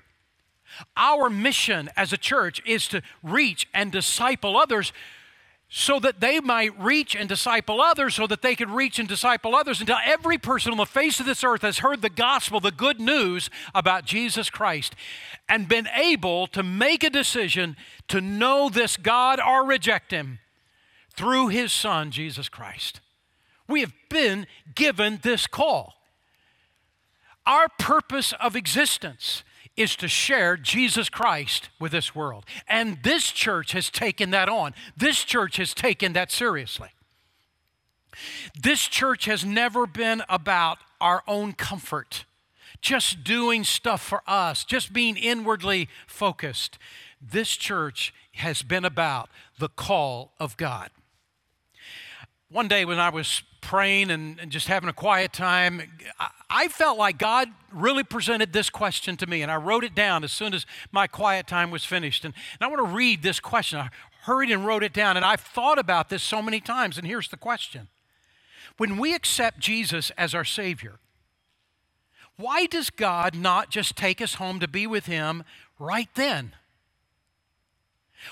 Our 0.97 1.29
mission 1.29 1.89
as 1.95 2.13
a 2.13 2.17
church 2.17 2.61
is 2.65 2.87
to 2.89 3.01
reach 3.21 3.67
and 3.73 3.91
disciple 3.91 4.57
others 4.57 4.91
so 5.75 5.99
that 5.99 6.19
they 6.19 6.39
might 6.39 6.79
reach 6.79 7.15
and 7.15 7.27
disciple 7.27 7.81
others, 7.81 8.13
so 8.13 8.27
that 8.27 8.43
they 8.43 8.55
could 8.55 8.69
reach 8.69 8.99
and 8.99 9.07
disciple 9.07 9.55
others 9.55 9.79
until 9.79 9.97
every 10.05 10.37
person 10.37 10.71
on 10.71 10.77
the 10.77 10.85
face 10.85 11.19
of 11.19 11.25
this 11.25 11.43
earth 11.43 11.63
has 11.63 11.79
heard 11.79 12.03
the 12.03 12.11
gospel, 12.11 12.59
the 12.59 12.69
good 12.69 12.99
news 12.99 13.49
about 13.73 14.05
Jesus 14.05 14.51
Christ, 14.51 14.95
and 15.49 15.67
been 15.67 15.87
able 15.95 16.45
to 16.45 16.61
make 16.61 17.03
a 17.03 17.09
decision 17.09 17.75
to 18.07 18.21
know 18.21 18.69
this 18.69 18.97
God 18.97 19.39
or 19.39 19.65
reject 19.65 20.11
Him 20.11 20.37
through 21.15 21.47
His 21.47 21.73
Son, 21.73 22.11
Jesus 22.11 22.49
Christ. 22.49 23.01
We 23.67 23.81
have 23.81 23.93
been 24.09 24.45
given 24.75 25.21
this 25.23 25.47
call. 25.47 25.95
Our 27.47 27.67
purpose 27.79 28.31
of 28.39 28.55
existence 28.55 29.41
is 29.75 29.95
to 29.97 30.07
share 30.07 30.55
Jesus 30.55 31.09
Christ 31.09 31.69
with 31.79 31.91
this 31.91 32.13
world. 32.13 32.45
And 32.67 32.99
this 33.03 33.31
church 33.31 33.71
has 33.71 33.89
taken 33.89 34.31
that 34.31 34.49
on. 34.49 34.73
This 34.95 35.23
church 35.23 35.57
has 35.57 35.73
taken 35.73 36.13
that 36.13 36.31
seriously. 36.31 36.89
This 38.59 38.81
church 38.81 39.25
has 39.25 39.43
never 39.43 39.87
been 39.87 40.23
about 40.29 40.77
our 41.01 41.23
own 41.27 41.53
comfort, 41.53 42.25
just 42.81 43.23
doing 43.23 43.63
stuff 43.63 44.01
for 44.01 44.21
us, 44.27 44.63
just 44.63 44.93
being 44.93 45.17
inwardly 45.17 45.89
focused. 46.05 46.77
This 47.19 47.49
church 47.49 48.13
has 48.33 48.61
been 48.61 48.85
about 48.85 49.29
the 49.57 49.69
call 49.69 50.33
of 50.39 50.57
God. 50.57 50.89
One 52.49 52.67
day 52.67 52.85
when 52.85 52.99
I 52.99 53.09
was 53.09 53.41
praying 53.63 54.11
and, 54.11 54.37
and, 54.39 54.51
just 54.51 54.67
having 54.67 54.89
a 54.89 54.93
quiet 54.93 55.31
time, 55.31 55.81
I, 56.19 56.29
I 56.49 56.67
felt 56.67 56.97
like 56.97 57.17
God 57.17 57.47
really 57.71 58.03
presented 58.03 58.51
this 58.51 58.69
question 58.69 59.15
to 59.17 59.25
me, 59.25 59.41
and 59.41 59.49
I 59.49 59.55
wrote 59.55 59.85
it 59.85 59.95
down 59.95 60.23
as 60.23 60.31
soon 60.31 60.53
as 60.53 60.65
my 60.91 61.07
quiet 61.07 61.47
time 61.47 61.71
was 61.71 61.85
finished. 61.85 62.25
And, 62.25 62.33
and 62.59 62.65
I 62.65 62.67
want 62.67 62.85
to 62.85 62.95
read 62.95 63.23
this 63.23 63.39
question. 63.39 63.79
I 63.79 63.89
hurried 64.23 64.51
and 64.51 64.65
wrote 64.65 64.83
it 64.83 64.93
down, 64.93 65.15
and 65.15 65.25
I've 65.25 65.39
thought 65.39 65.79
about 65.79 66.09
this 66.09 66.21
so 66.21 66.41
many 66.41 66.59
times, 66.59 66.97
and 66.97 67.07
here's 67.07 67.29
the 67.29 67.37
question 67.37 67.87
When 68.77 68.97
we 68.97 69.15
accept 69.15 69.59
Jesus 69.59 70.11
as 70.17 70.35
our 70.35 70.45
Savior, 70.45 70.99
why 72.35 72.65
does 72.65 72.89
God 72.89 73.33
not 73.33 73.69
just 73.69 73.95
take 73.95 74.21
us 74.21 74.35
home 74.35 74.59
to 74.59 74.67
be 74.67 74.85
with 74.85 75.05
Him 75.05 75.43
right 75.79 76.09
then? 76.15 76.53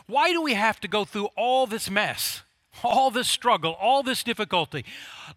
Why 0.08 0.32
do 0.32 0.42
we 0.42 0.56
have 0.56 0.80
to 0.82 0.88
go 0.88 1.06
through 1.06 1.30
all 1.38 1.68
this 1.68 1.90
mess? 1.90 2.44
All 2.84 3.12
this 3.12 3.28
struggle, 3.28 3.74
all 3.80 4.04
this 4.04 4.24
difficulty, 4.24 4.86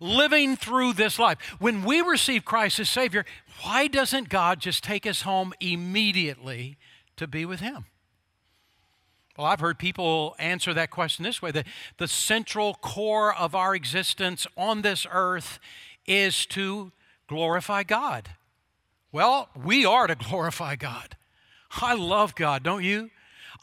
living 0.00 0.56
through 0.56 0.92
this 0.92 1.18
life. 1.18 1.38
When 1.58 1.84
we 1.84 2.00
receive 2.00 2.44
Christ 2.44 2.80
as 2.80 2.88
Savior, 2.88 3.24
why 3.62 3.86
doesn't 3.86 4.28
God 4.28 4.60
just 4.60 4.84
take 4.84 5.06
us 5.06 5.22
home 5.22 5.52
immediately 5.60 6.76
to 7.16 7.26
be 7.26 7.44
with 7.44 7.60
Him? 7.60 7.86
Well, 9.36 9.46
I've 9.48 9.60
heard 9.60 9.78
people 9.78 10.36
answer 10.38 10.72
that 10.74 10.90
question 10.90 11.24
this 11.24 11.42
way 11.42 11.50
that 11.50 11.66
the 11.98 12.06
central 12.06 12.74
core 12.74 13.34
of 13.34 13.54
our 13.54 13.74
existence 13.74 14.46
on 14.56 14.82
this 14.82 15.06
earth 15.10 15.58
is 16.06 16.46
to 16.46 16.92
glorify 17.26 17.82
God. 17.82 18.30
Well, 19.10 19.48
we 19.54 19.84
are 19.84 20.06
to 20.06 20.14
glorify 20.28 20.76
God. 20.76 21.16
I 21.82 21.94
love 21.94 22.36
God, 22.36 22.62
don't 22.62 22.84
you? 22.84 23.10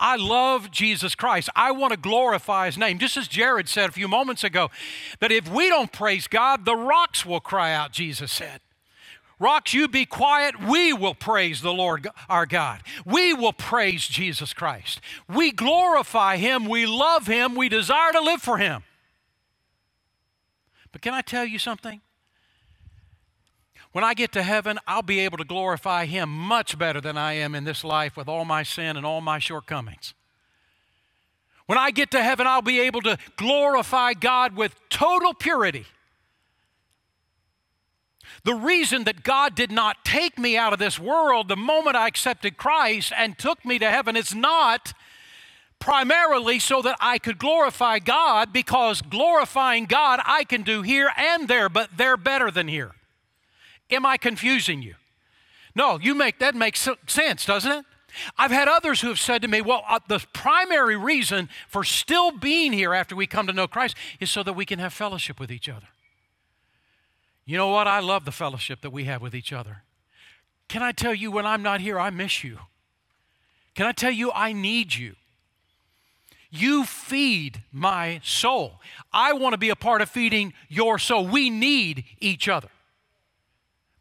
I 0.01 0.15
love 0.15 0.71
Jesus 0.71 1.13
Christ. 1.13 1.47
I 1.55 1.71
want 1.71 1.91
to 1.91 1.97
glorify 1.97 2.65
his 2.65 2.77
name. 2.77 2.97
Just 2.97 3.17
as 3.17 3.27
Jared 3.27 3.69
said 3.69 3.89
a 3.89 3.93
few 3.93 4.07
moments 4.07 4.43
ago, 4.43 4.71
that 5.19 5.31
if 5.31 5.47
we 5.47 5.69
don't 5.69 5.91
praise 5.91 6.27
God, 6.27 6.65
the 6.65 6.75
rocks 6.75 7.23
will 7.23 7.39
cry 7.39 7.71
out, 7.71 7.91
Jesus 7.91 8.31
said. 8.31 8.61
Rocks, 9.39 9.73
you 9.73 9.87
be 9.87 10.05
quiet. 10.05 10.59
We 10.59 10.91
will 10.91 11.15
praise 11.15 11.61
the 11.61 11.73
Lord 11.73 12.07
our 12.27 12.45
God. 12.45 12.81
We 13.05 13.33
will 13.33 13.53
praise 13.53 14.07
Jesus 14.07 14.53
Christ. 14.53 15.01
We 15.27 15.51
glorify 15.51 16.37
Him. 16.37 16.65
We 16.65 16.85
love 16.85 17.27
Him. 17.27 17.55
We 17.55 17.69
desire 17.69 18.11
to 18.11 18.21
live 18.21 18.41
for 18.41 18.57
Him. 18.57 18.83
But 20.91 21.01
can 21.01 21.13
I 21.13 21.21
tell 21.21 21.45
you 21.45 21.59
something? 21.59 22.01
When 23.91 24.03
I 24.03 24.13
get 24.13 24.31
to 24.33 24.43
heaven, 24.43 24.79
I'll 24.87 25.01
be 25.01 25.19
able 25.19 25.37
to 25.37 25.43
glorify 25.43 26.05
Him 26.05 26.29
much 26.29 26.77
better 26.77 27.01
than 27.01 27.17
I 27.17 27.33
am 27.33 27.53
in 27.55 27.65
this 27.65 27.83
life 27.83 28.15
with 28.15 28.27
all 28.27 28.45
my 28.45 28.63
sin 28.63 28.95
and 28.95 29.05
all 29.05 29.21
my 29.21 29.37
shortcomings. 29.37 30.13
When 31.65 31.77
I 31.77 31.91
get 31.91 32.11
to 32.11 32.23
heaven, 32.23 32.47
I'll 32.47 32.61
be 32.61 32.79
able 32.81 33.01
to 33.01 33.17
glorify 33.37 34.13
God 34.13 34.55
with 34.55 34.75
total 34.89 35.33
purity. 35.33 35.85
The 38.43 38.55
reason 38.55 39.03
that 39.03 39.23
God 39.23 39.55
did 39.55 39.71
not 39.71 40.03
take 40.03 40.39
me 40.39 40.57
out 40.57 40.73
of 40.73 40.79
this 40.79 40.97
world 40.97 41.47
the 41.47 41.55
moment 41.55 41.95
I 41.95 42.07
accepted 42.07 42.57
Christ 42.57 43.13
and 43.15 43.37
took 43.37 43.63
me 43.63 43.77
to 43.79 43.89
heaven 43.89 44.15
is 44.15 44.33
not 44.33 44.93
primarily 45.79 46.59
so 46.59 46.81
that 46.81 46.97
I 46.99 47.17
could 47.17 47.37
glorify 47.37 47.99
God, 47.99 48.53
because 48.53 49.01
glorifying 49.01 49.85
God 49.85 50.19
I 50.25 50.43
can 50.43 50.61
do 50.61 50.81
here 50.81 51.11
and 51.17 51.47
there, 51.47 51.69
but 51.69 51.97
they're 51.97 52.17
better 52.17 52.51
than 52.51 52.67
here. 52.67 52.91
Am 53.91 54.05
I 54.05 54.17
confusing 54.17 54.81
you? 54.81 54.95
No, 55.75 55.99
you 55.99 56.15
make 56.15 56.39
that 56.39 56.55
makes 56.55 56.87
sense, 57.07 57.45
doesn't 57.45 57.71
it? 57.71 57.85
I've 58.37 58.51
had 58.51 58.67
others 58.67 59.01
who 59.01 59.07
have 59.07 59.19
said 59.19 59.41
to 59.41 59.47
me, 59.47 59.61
well, 59.61 59.83
uh, 59.87 59.99
the 60.07 60.19
primary 60.33 60.97
reason 60.97 61.49
for 61.69 61.83
still 61.83 62.31
being 62.31 62.73
here 62.73 62.93
after 62.93 63.15
we 63.15 63.25
come 63.25 63.47
to 63.47 63.53
know 63.53 63.67
Christ 63.67 63.95
is 64.19 64.29
so 64.29 64.43
that 64.43 64.53
we 64.53 64.65
can 64.65 64.79
have 64.79 64.93
fellowship 64.93 65.39
with 65.39 65.51
each 65.51 65.69
other. 65.69 65.87
You 67.45 67.57
know 67.57 67.69
what? 67.69 67.87
I 67.87 67.99
love 67.99 68.25
the 68.25 68.31
fellowship 68.31 68.81
that 68.81 68.91
we 68.91 69.05
have 69.05 69.21
with 69.21 69.33
each 69.33 69.53
other. 69.53 69.83
Can 70.67 70.83
I 70.83 70.91
tell 70.91 71.13
you, 71.13 71.31
when 71.31 71.45
I'm 71.45 71.63
not 71.63 71.81
here, 71.81 71.99
I 71.99 72.09
miss 72.09 72.43
you? 72.43 72.59
Can 73.75 73.85
I 73.85 73.91
tell 73.93 74.11
you, 74.11 74.31
I 74.33 74.53
need 74.53 74.93
you? 74.93 75.15
You 76.49 76.83
feed 76.83 77.63
my 77.71 78.19
soul. 78.23 78.81
I 79.13 79.33
want 79.33 79.53
to 79.53 79.57
be 79.57 79.69
a 79.69 79.75
part 79.75 80.01
of 80.01 80.09
feeding 80.09 80.53
your 80.67 80.99
soul. 80.99 81.25
We 81.25 81.49
need 81.49 82.03
each 82.19 82.49
other. 82.49 82.67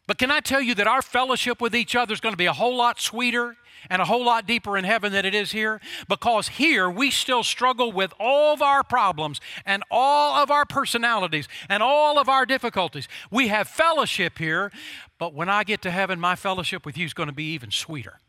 But 0.07 0.17
can 0.17 0.31
I 0.31 0.39
tell 0.39 0.61
you 0.61 0.75
that 0.75 0.87
our 0.87 1.01
fellowship 1.01 1.61
with 1.61 1.75
each 1.75 1.95
other 1.95 2.13
is 2.13 2.19
going 2.19 2.33
to 2.33 2.37
be 2.37 2.47
a 2.47 2.53
whole 2.53 2.75
lot 2.75 2.99
sweeter 2.99 3.55
and 3.89 4.01
a 4.01 4.05
whole 4.05 4.25
lot 4.25 4.45
deeper 4.47 4.77
in 4.77 4.83
heaven 4.83 5.11
than 5.11 5.25
it 5.25 5.35
is 5.35 5.51
here? 5.51 5.79
Because 6.09 6.49
here 6.49 6.89
we 6.89 7.11
still 7.11 7.43
struggle 7.43 7.91
with 7.91 8.13
all 8.19 8.53
of 8.53 8.61
our 8.61 8.83
problems 8.83 9.39
and 9.65 9.83
all 9.91 10.41
of 10.41 10.49
our 10.51 10.65
personalities 10.65 11.47
and 11.69 11.83
all 11.83 12.19
of 12.19 12.27
our 12.27 12.45
difficulties. 12.45 13.07
We 13.29 13.49
have 13.49 13.67
fellowship 13.67 14.37
here, 14.37 14.71
but 15.17 15.33
when 15.33 15.49
I 15.49 15.63
get 15.63 15.81
to 15.83 15.91
heaven, 15.91 16.19
my 16.19 16.35
fellowship 16.35 16.85
with 16.85 16.97
you 16.97 17.05
is 17.05 17.13
going 17.13 17.29
to 17.29 17.35
be 17.35 17.53
even 17.53 17.71
sweeter 17.71 18.19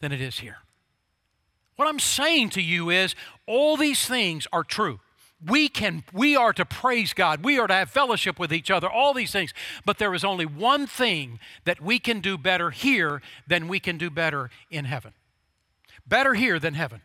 than 0.00 0.12
it 0.12 0.20
is 0.20 0.38
here. 0.38 0.58
What 1.76 1.86
I'm 1.86 1.98
saying 1.98 2.50
to 2.50 2.62
you 2.62 2.90
is 2.90 3.14
all 3.46 3.76
these 3.76 4.06
things 4.06 4.46
are 4.52 4.64
true 4.64 5.00
we 5.46 5.68
can 5.68 6.04
we 6.12 6.36
are 6.36 6.52
to 6.52 6.64
praise 6.64 7.12
god 7.12 7.42
we 7.42 7.58
are 7.58 7.66
to 7.66 7.74
have 7.74 7.90
fellowship 7.90 8.38
with 8.38 8.52
each 8.52 8.70
other 8.70 8.88
all 8.88 9.14
these 9.14 9.32
things 9.32 9.54
but 9.84 9.98
there 9.98 10.14
is 10.14 10.24
only 10.24 10.44
one 10.44 10.86
thing 10.86 11.38
that 11.64 11.80
we 11.80 11.98
can 11.98 12.20
do 12.20 12.36
better 12.36 12.70
here 12.70 13.22
than 13.46 13.68
we 13.68 13.80
can 13.80 13.96
do 13.96 14.10
better 14.10 14.50
in 14.70 14.84
heaven 14.84 15.12
better 16.06 16.34
here 16.34 16.58
than 16.58 16.74
heaven 16.74 17.00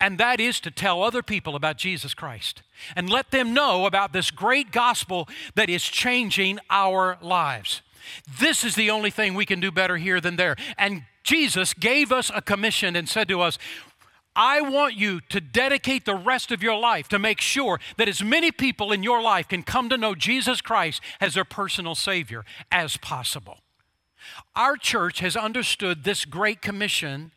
and 0.00 0.18
that 0.18 0.40
is 0.40 0.60
to 0.60 0.70
tell 0.70 1.02
other 1.02 1.22
people 1.22 1.54
about 1.54 1.76
Jesus 1.76 2.14
Christ 2.14 2.62
and 2.94 3.10
let 3.10 3.30
them 3.30 3.52
know 3.52 3.86
about 3.86 4.12
this 4.12 4.30
great 4.30 4.72
gospel 4.72 5.28
that 5.54 5.68
is 5.68 5.82
changing 5.82 6.58
our 6.70 7.18
lives. 7.20 7.82
This 8.40 8.64
is 8.64 8.74
the 8.74 8.90
only 8.90 9.10
thing 9.10 9.34
we 9.34 9.46
can 9.46 9.60
do 9.60 9.70
better 9.70 9.96
here 9.96 10.20
than 10.20 10.36
there. 10.36 10.56
And 10.78 11.04
Jesus 11.22 11.74
gave 11.74 12.12
us 12.12 12.30
a 12.34 12.40
commission 12.40 12.94
and 12.94 13.08
said 13.08 13.28
to 13.28 13.40
us, 13.40 13.58
I 14.36 14.60
want 14.60 14.94
you 14.94 15.20
to 15.30 15.40
dedicate 15.40 16.04
the 16.04 16.14
rest 16.14 16.52
of 16.52 16.62
your 16.62 16.78
life 16.78 17.08
to 17.08 17.18
make 17.18 17.40
sure 17.40 17.80
that 17.96 18.08
as 18.08 18.22
many 18.22 18.52
people 18.52 18.92
in 18.92 19.02
your 19.02 19.22
life 19.22 19.48
can 19.48 19.62
come 19.62 19.88
to 19.88 19.96
know 19.96 20.14
Jesus 20.14 20.60
Christ 20.60 21.00
as 21.20 21.34
their 21.34 21.44
personal 21.44 21.94
Savior 21.94 22.44
as 22.70 22.98
possible. 22.98 23.58
Our 24.54 24.76
church 24.76 25.20
has 25.20 25.36
understood 25.36 26.04
this 26.04 26.26
great 26.26 26.60
commission 26.60 27.32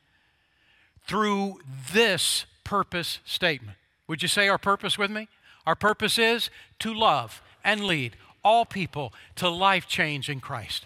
through 1.08 1.60
this 1.94 2.46
purpose 2.66 3.20
statement. 3.24 3.78
Would 4.08 4.22
you 4.22 4.28
say 4.28 4.50
our 4.50 4.58
purpose 4.58 4.98
with 4.98 5.10
me? 5.10 5.30
Our 5.66 5.76
purpose 5.76 6.18
is 6.18 6.50
to 6.80 6.94
love 6.94 7.42
and 7.64 7.86
lead 7.86 8.18
all 8.44 8.66
people 8.66 9.14
to 9.36 9.48
life 9.50 9.88
change 9.88 10.30
in 10.30 10.40
Christ. 10.40 10.86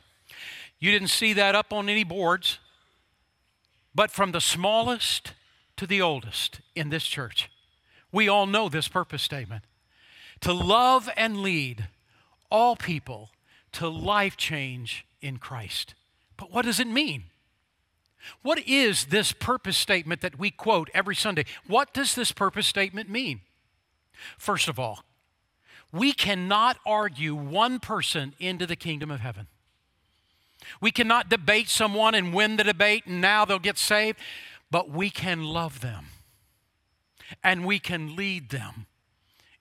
You 0.80 0.92
didn't 0.92 1.10
see 1.10 1.34
that 1.34 1.56
up 1.56 1.74
on 1.74 1.90
any 1.90 2.04
boards, 2.04 2.60
but 3.96 4.12
from 4.12 4.32
the 4.32 4.42
smallest 4.42 5.34
to 5.84 5.88
the 5.88 6.02
oldest 6.02 6.62
in 6.76 6.90
this 6.90 7.04
church. 7.04 7.52
We 8.10 8.30
all 8.30 8.46
know 8.46 8.70
this 8.70 8.88
purpose 8.88 9.22
statement 9.22 9.66
to 10.40 10.54
love 10.54 11.10
and 11.18 11.42
lead 11.42 11.90
all 12.50 12.78
people 12.78 13.32
to 13.74 13.90
life 13.90 14.38
change 14.38 15.06
in 15.22 15.38
Christ. 15.38 15.94
But 16.38 16.54
what 16.54 16.64
does 16.64 16.80
it 16.80 16.88
mean? 16.88 17.26
What 18.44 18.60
is 18.66 19.06
this 19.06 19.34
purpose 19.34 19.76
statement 19.76 20.22
that 20.22 20.40
we 20.40 20.52
quote 20.52 20.90
every 20.94 21.16
Sunday? 21.16 21.44
What 21.68 21.94
does 21.94 22.16
this 22.16 22.32
purpose 22.32 22.66
statement 22.66 23.10
mean? 23.10 23.42
First 24.38 24.70
of 24.70 24.80
all, 24.80 25.04
we 25.92 26.14
cannot 26.14 26.78
argue 26.86 27.36
one 27.36 27.80
person 27.80 28.36
into 28.40 28.66
the 28.66 28.78
kingdom 28.78 29.12
of 29.12 29.20
heaven. 29.20 29.48
We 30.80 30.92
cannot 30.92 31.28
debate 31.28 31.68
someone 31.68 32.16
and 32.16 32.34
win 32.34 32.56
the 32.56 32.64
debate 32.64 33.06
and 33.06 33.20
now 33.20 33.44
they'll 33.44 33.60
get 33.60 33.78
saved 33.78 34.18
but 34.74 34.90
we 34.90 35.12
can 35.12 35.44
love 35.44 35.82
them 35.82 36.08
and 37.44 37.64
we 37.64 37.78
can 37.78 38.16
lead 38.16 38.50
them 38.50 38.88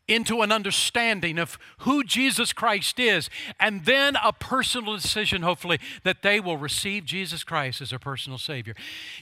into 0.09 0.41
an 0.41 0.51
understanding 0.51 1.39
of 1.39 1.59
who 1.81 2.03
Jesus 2.03 2.55
Christ 2.55 2.99
is, 2.99 3.29
and 3.61 3.85
then 3.85 4.17
a 4.25 4.33
personal 4.33 4.97
decision, 4.97 5.43
hopefully, 5.43 5.79
that 6.03 6.23
they 6.23 6.41
will 6.41 6.57
receive 6.57 7.05
Jesus 7.05 7.45
Christ 7.45 7.83
as 7.83 7.91
their 7.91 7.99
personal 7.99 8.39
Savior. 8.39 8.75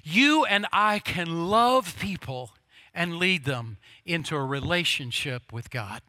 You 0.05 0.45
and 0.45 0.65
I 0.73 1.01
can 1.01 1.49
love 1.49 1.99
people 1.99 2.53
and 2.95 3.17
lead 3.17 3.45
them 3.45 3.77
into 4.07 4.37
a 4.37 4.45
relationship 4.45 5.53
with 5.53 5.71
God. 5.71 6.03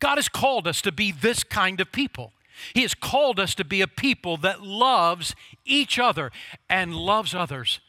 God 0.00 0.16
has 0.16 0.28
called 0.28 0.68
us 0.68 0.82
to 0.82 0.92
be 0.92 1.12
this 1.12 1.44
kind 1.44 1.80
of 1.80 1.92
people. 1.92 2.34
He 2.74 2.82
has 2.82 2.94
called 2.94 3.40
us 3.40 3.54
to 3.54 3.64
be 3.64 3.80
a 3.80 3.88
people 3.88 4.36
that 4.36 4.60
loves 4.62 5.34
each 5.64 5.98
other 5.98 6.30
and 6.68 6.94
loves 6.94 7.34
others 7.34 7.80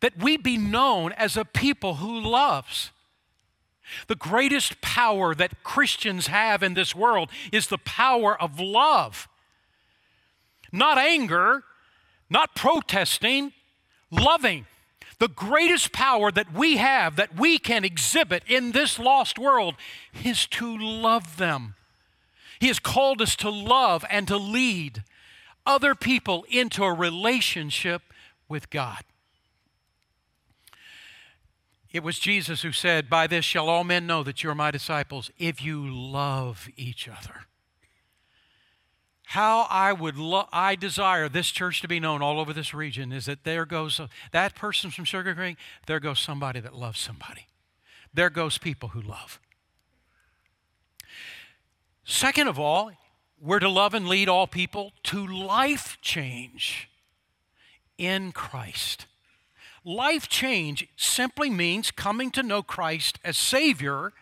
that 0.00 0.18
we 0.18 0.36
be 0.36 0.56
known 0.56 1.12
as 1.12 1.36
a 1.36 1.44
people 1.44 1.94
who 1.94 2.20
loves. 2.20 2.90
The 4.08 4.16
greatest 4.16 4.80
power 4.80 5.34
that 5.34 5.62
Christians 5.62 6.26
have 6.26 6.62
in 6.62 6.74
this 6.74 6.94
world 6.94 7.30
is 7.52 7.68
the 7.68 7.78
power 7.78 8.40
of 8.40 8.58
love. 8.58 9.28
Not 10.72 10.98
anger, 10.98 11.62
not 12.28 12.54
protesting, 12.54 13.52
loving. 14.10 14.66
The 15.18 15.28
greatest 15.28 15.92
power 15.92 16.30
that 16.32 16.52
we 16.52 16.76
have, 16.76 17.16
that 17.16 17.38
we 17.38 17.58
can 17.58 17.84
exhibit 17.84 18.42
in 18.46 18.72
this 18.72 18.98
lost 18.98 19.38
world, 19.38 19.76
is 20.24 20.46
to 20.48 20.76
love 20.76 21.36
them. 21.38 21.74
He 22.58 22.66
has 22.68 22.78
called 22.78 23.22
us 23.22 23.36
to 23.36 23.50
love 23.50 24.04
and 24.10 24.28
to 24.28 24.36
lead 24.36 25.04
other 25.64 25.94
people 25.94 26.44
into 26.50 26.84
a 26.84 26.92
relationship 26.92 28.02
with 28.48 28.68
God. 28.70 29.04
It 31.96 32.02
was 32.02 32.18
Jesus 32.18 32.60
who 32.60 32.72
said, 32.72 33.08
By 33.08 33.26
this 33.26 33.42
shall 33.42 33.70
all 33.70 33.82
men 33.82 34.06
know 34.06 34.22
that 34.22 34.44
you 34.44 34.50
are 34.50 34.54
my 34.54 34.70
disciples, 34.70 35.30
if 35.38 35.62
you 35.62 35.90
love 35.90 36.68
each 36.76 37.08
other. 37.08 37.46
How 39.28 39.66
I 39.70 39.94
would 39.94 40.18
lo- 40.18 40.46
I 40.52 40.74
desire 40.74 41.30
this 41.30 41.50
church 41.50 41.80
to 41.80 41.88
be 41.88 41.98
known 41.98 42.20
all 42.20 42.38
over 42.38 42.52
this 42.52 42.74
region 42.74 43.12
is 43.12 43.24
that 43.24 43.44
there 43.44 43.64
goes 43.64 43.98
a, 43.98 44.10
that 44.32 44.54
person 44.54 44.90
from 44.90 45.06
Sugar 45.06 45.34
Creek, 45.34 45.56
there 45.86 45.98
goes 45.98 46.20
somebody 46.20 46.60
that 46.60 46.74
loves 46.74 47.00
somebody. 47.00 47.46
There 48.12 48.28
goes 48.28 48.58
people 48.58 48.90
who 48.90 49.00
love. 49.00 49.40
Second 52.04 52.48
of 52.48 52.58
all, 52.58 52.90
we're 53.40 53.58
to 53.58 53.70
love 53.70 53.94
and 53.94 54.06
lead 54.06 54.28
all 54.28 54.46
people 54.46 54.92
to 55.04 55.26
life 55.26 55.96
change 56.02 56.90
in 57.96 58.32
Christ. 58.32 59.06
Life 59.86 60.28
change 60.28 60.88
simply 60.96 61.48
means 61.48 61.92
coming 61.92 62.32
to 62.32 62.42
know 62.42 62.60
Christ 62.60 63.20
as 63.22 63.38
Savior 63.38 64.12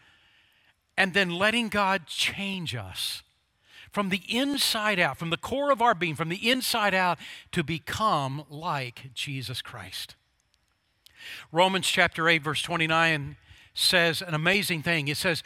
and 0.94 1.14
then 1.14 1.31
letting 1.31 1.70
God 1.70 2.07
change 2.07 2.74
us 2.74 3.22
from 3.90 4.11
the 4.11 4.20
inside 4.29 4.98
out, 4.98 5.16
from 5.16 5.31
the 5.31 5.38
core 5.38 5.72
of 5.72 5.81
our 5.81 5.94
being, 5.94 6.16
from 6.16 6.29
the 6.29 6.50
inside 6.50 6.92
out, 6.92 7.18
to 7.53 7.64
become 7.64 8.44
like 8.50 9.14
Jesus 9.14 9.62
Christ. 9.62 10.16
Romans 11.50 11.87
chapter 11.87 12.29
8, 12.29 12.42
verse 12.42 12.61
29 12.61 13.37
says 13.72 14.20
an 14.20 14.35
amazing 14.35 14.83
thing. 14.83 15.09
It 15.09 15.16
says, 15.16 15.42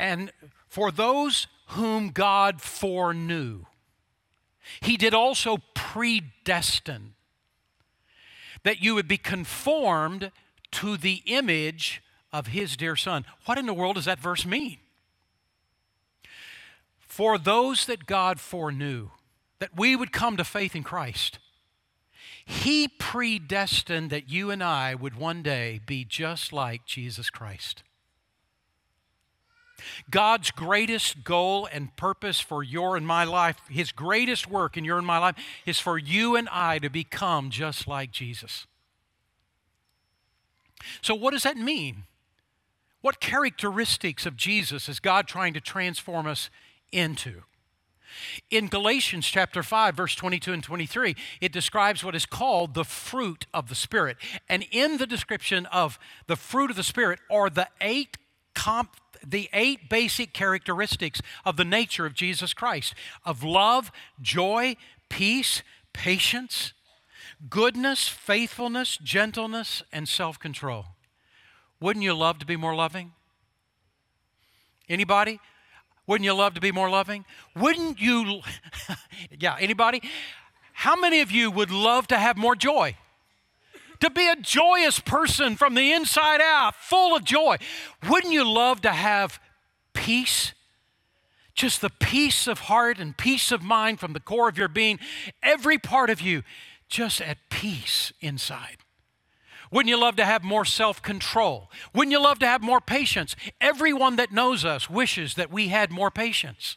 And 0.00 0.32
for 0.66 0.90
those 0.90 1.46
whom 1.68 2.08
God 2.08 2.60
foreknew, 2.60 3.66
he 4.80 4.96
did 4.96 5.14
also 5.14 5.58
predestine 5.74 7.14
that 8.62 8.82
you 8.82 8.94
would 8.94 9.08
be 9.08 9.16
conformed 9.16 10.30
to 10.72 10.96
the 10.96 11.22
image 11.26 12.02
of 12.32 12.48
his 12.48 12.76
dear 12.76 12.96
son. 12.96 13.24
What 13.44 13.58
in 13.58 13.66
the 13.66 13.74
world 13.74 13.96
does 13.96 14.04
that 14.04 14.20
verse 14.20 14.46
mean? 14.46 14.78
For 16.98 17.38
those 17.38 17.86
that 17.86 18.06
God 18.06 18.40
foreknew, 18.40 19.10
that 19.58 19.76
we 19.76 19.96
would 19.96 20.12
come 20.12 20.36
to 20.36 20.44
faith 20.44 20.76
in 20.76 20.82
Christ, 20.82 21.38
he 22.44 22.88
predestined 22.88 24.10
that 24.10 24.30
you 24.30 24.50
and 24.50 24.62
I 24.62 24.94
would 24.94 25.16
one 25.16 25.42
day 25.42 25.80
be 25.86 26.04
just 26.04 26.52
like 26.52 26.84
Jesus 26.86 27.30
Christ. 27.30 27.82
God's 30.08 30.50
greatest 30.50 31.24
goal 31.24 31.68
and 31.70 31.94
purpose 31.96 32.40
for 32.40 32.62
your 32.62 32.96
and 32.96 33.06
my 33.06 33.24
life, 33.24 33.56
His 33.68 33.92
greatest 33.92 34.48
work 34.48 34.76
in 34.76 34.84
your 34.84 34.98
and 34.98 35.06
my 35.06 35.18
life, 35.18 35.36
is 35.66 35.78
for 35.78 35.98
you 35.98 36.36
and 36.36 36.48
I 36.50 36.78
to 36.78 36.88
become 36.88 37.50
just 37.50 37.86
like 37.86 38.10
Jesus. 38.10 38.66
So, 41.02 41.14
what 41.14 41.32
does 41.32 41.42
that 41.42 41.56
mean? 41.56 42.04
What 43.02 43.20
characteristics 43.20 44.26
of 44.26 44.36
Jesus 44.36 44.88
is 44.88 45.00
God 45.00 45.26
trying 45.26 45.54
to 45.54 45.60
transform 45.60 46.26
us 46.26 46.50
into? 46.92 47.42
In 48.50 48.66
Galatians 48.66 49.26
chapter 49.26 49.62
5, 49.62 49.96
verse 49.96 50.14
22 50.14 50.52
and 50.52 50.62
23, 50.62 51.14
it 51.40 51.52
describes 51.52 52.04
what 52.04 52.14
is 52.14 52.26
called 52.26 52.74
the 52.74 52.84
fruit 52.84 53.46
of 53.54 53.68
the 53.68 53.74
Spirit. 53.74 54.16
And 54.48 54.66
in 54.70 54.98
the 54.98 55.06
description 55.06 55.66
of 55.66 55.98
the 56.26 56.36
fruit 56.36 56.70
of 56.70 56.76
the 56.76 56.82
Spirit 56.82 57.20
are 57.30 57.48
the 57.48 57.68
eight 57.80 58.16
comp 58.54 58.96
the 59.26 59.48
eight 59.52 59.88
basic 59.88 60.32
characteristics 60.32 61.20
of 61.44 61.56
the 61.56 61.64
nature 61.64 62.06
of 62.06 62.14
Jesus 62.14 62.54
Christ 62.54 62.94
of 63.24 63.42
love, 63.42 63.92
joy, 64.20 64.76
peace, 65.08 65.62
patience, 65.92 66.72
goodness, 67.48 68.08
faithfulness, 68.08 68.98
gentleness, 68.98 69.82
and 69.92 70.08
self 70.08 70.38
control. 70.38 70.86
Wouldn't 71.80 72.04
you 72.04 72.14
love 72.14 72.38
to 72.40 72.46
be 72.46 72.56
more 72.56 72.74
loving? 72.74 73.12
Anybody? 74.88 75.40
Wouldn't 76.06 76.24
you 76.24 76.34
love 76.34 76.54
to 76.54 76.60
be 76.60 76.72
more 76.72 76.90
loving? 76.90 77.24
Wouldn't 77.54 78.00
you? 78.00 78.40
yeah, 79.38 79.56
anybody? 79.60 80.02
How 80.72 80.96
many 80.96 81.20
of 81.20 81.30
you 81.30 81.50
would 81.50 81.70
love 81.70 82.06
to 82.08 82.18
have 82.18 82.36
more 82.36 82.56
joy? 82.56 82.96
To 84.00 84.10
be 84.10 84.28
a 84.28 84.36
joyous 84.36 84.98
person 84.98 85.56
from 85.56 85.74
the 85.74 85.92
inside 85.92 86.40
out, 86.40 86.74
full 86.74 87.14
of 87.14 87.24
joy. 87.24 87.56
Wouldn't 88.08 88.32
you 88.32 88.48
love 88.50 88.80
to 88.82 88.90
have 88.90 89.38
peace? 89.92 90.54
Just 91.54 91.82
the 91.82 91.90
peace 91.90 92.46
of 92.46 92.60
heart 92.60 92.98
and 92.98 93.16
peace 93.16 93.52
of 93.52 93.62
mind 93.62 94.00
from 94.00 94.14
the 94.14 94.20
core 94.20 94.48
of 94.48 94.56
your 94.56 94.68
being, 94.68 94.98
every 95.42 95.76
part 95.76 96.08
of 96.08 96.20
you 96.20 96.42
just 96.88 97.20
at 97.20 97.38
peace 97.50 98.12
inside. 98.20 98.78
Wouldn't 99.70 99.88
you 99.88 100.00
love 100.00 100.16
to 100.16 100.24
have 100.24 100.42
more 100.42 100.64
self 100.64 101.00
control? 101.00 101.70
Wouldn't 101.94 102.12
you 102.12 102.20
love 102.20 102.40
to 102.40 102.46
have 102.46 102.62
more 102.62 102.80
patience? 102.80 103.36
Everyone 103.60 104.16
that 104.16 104.32
knows 104.32 104.64
us 104.64 104.90
wishes 104.90 105.34
that 105.34 105.52
we 105.52 105.68
had 105.68 105.90
more 105.90 106.10
patience. 106.10 106.76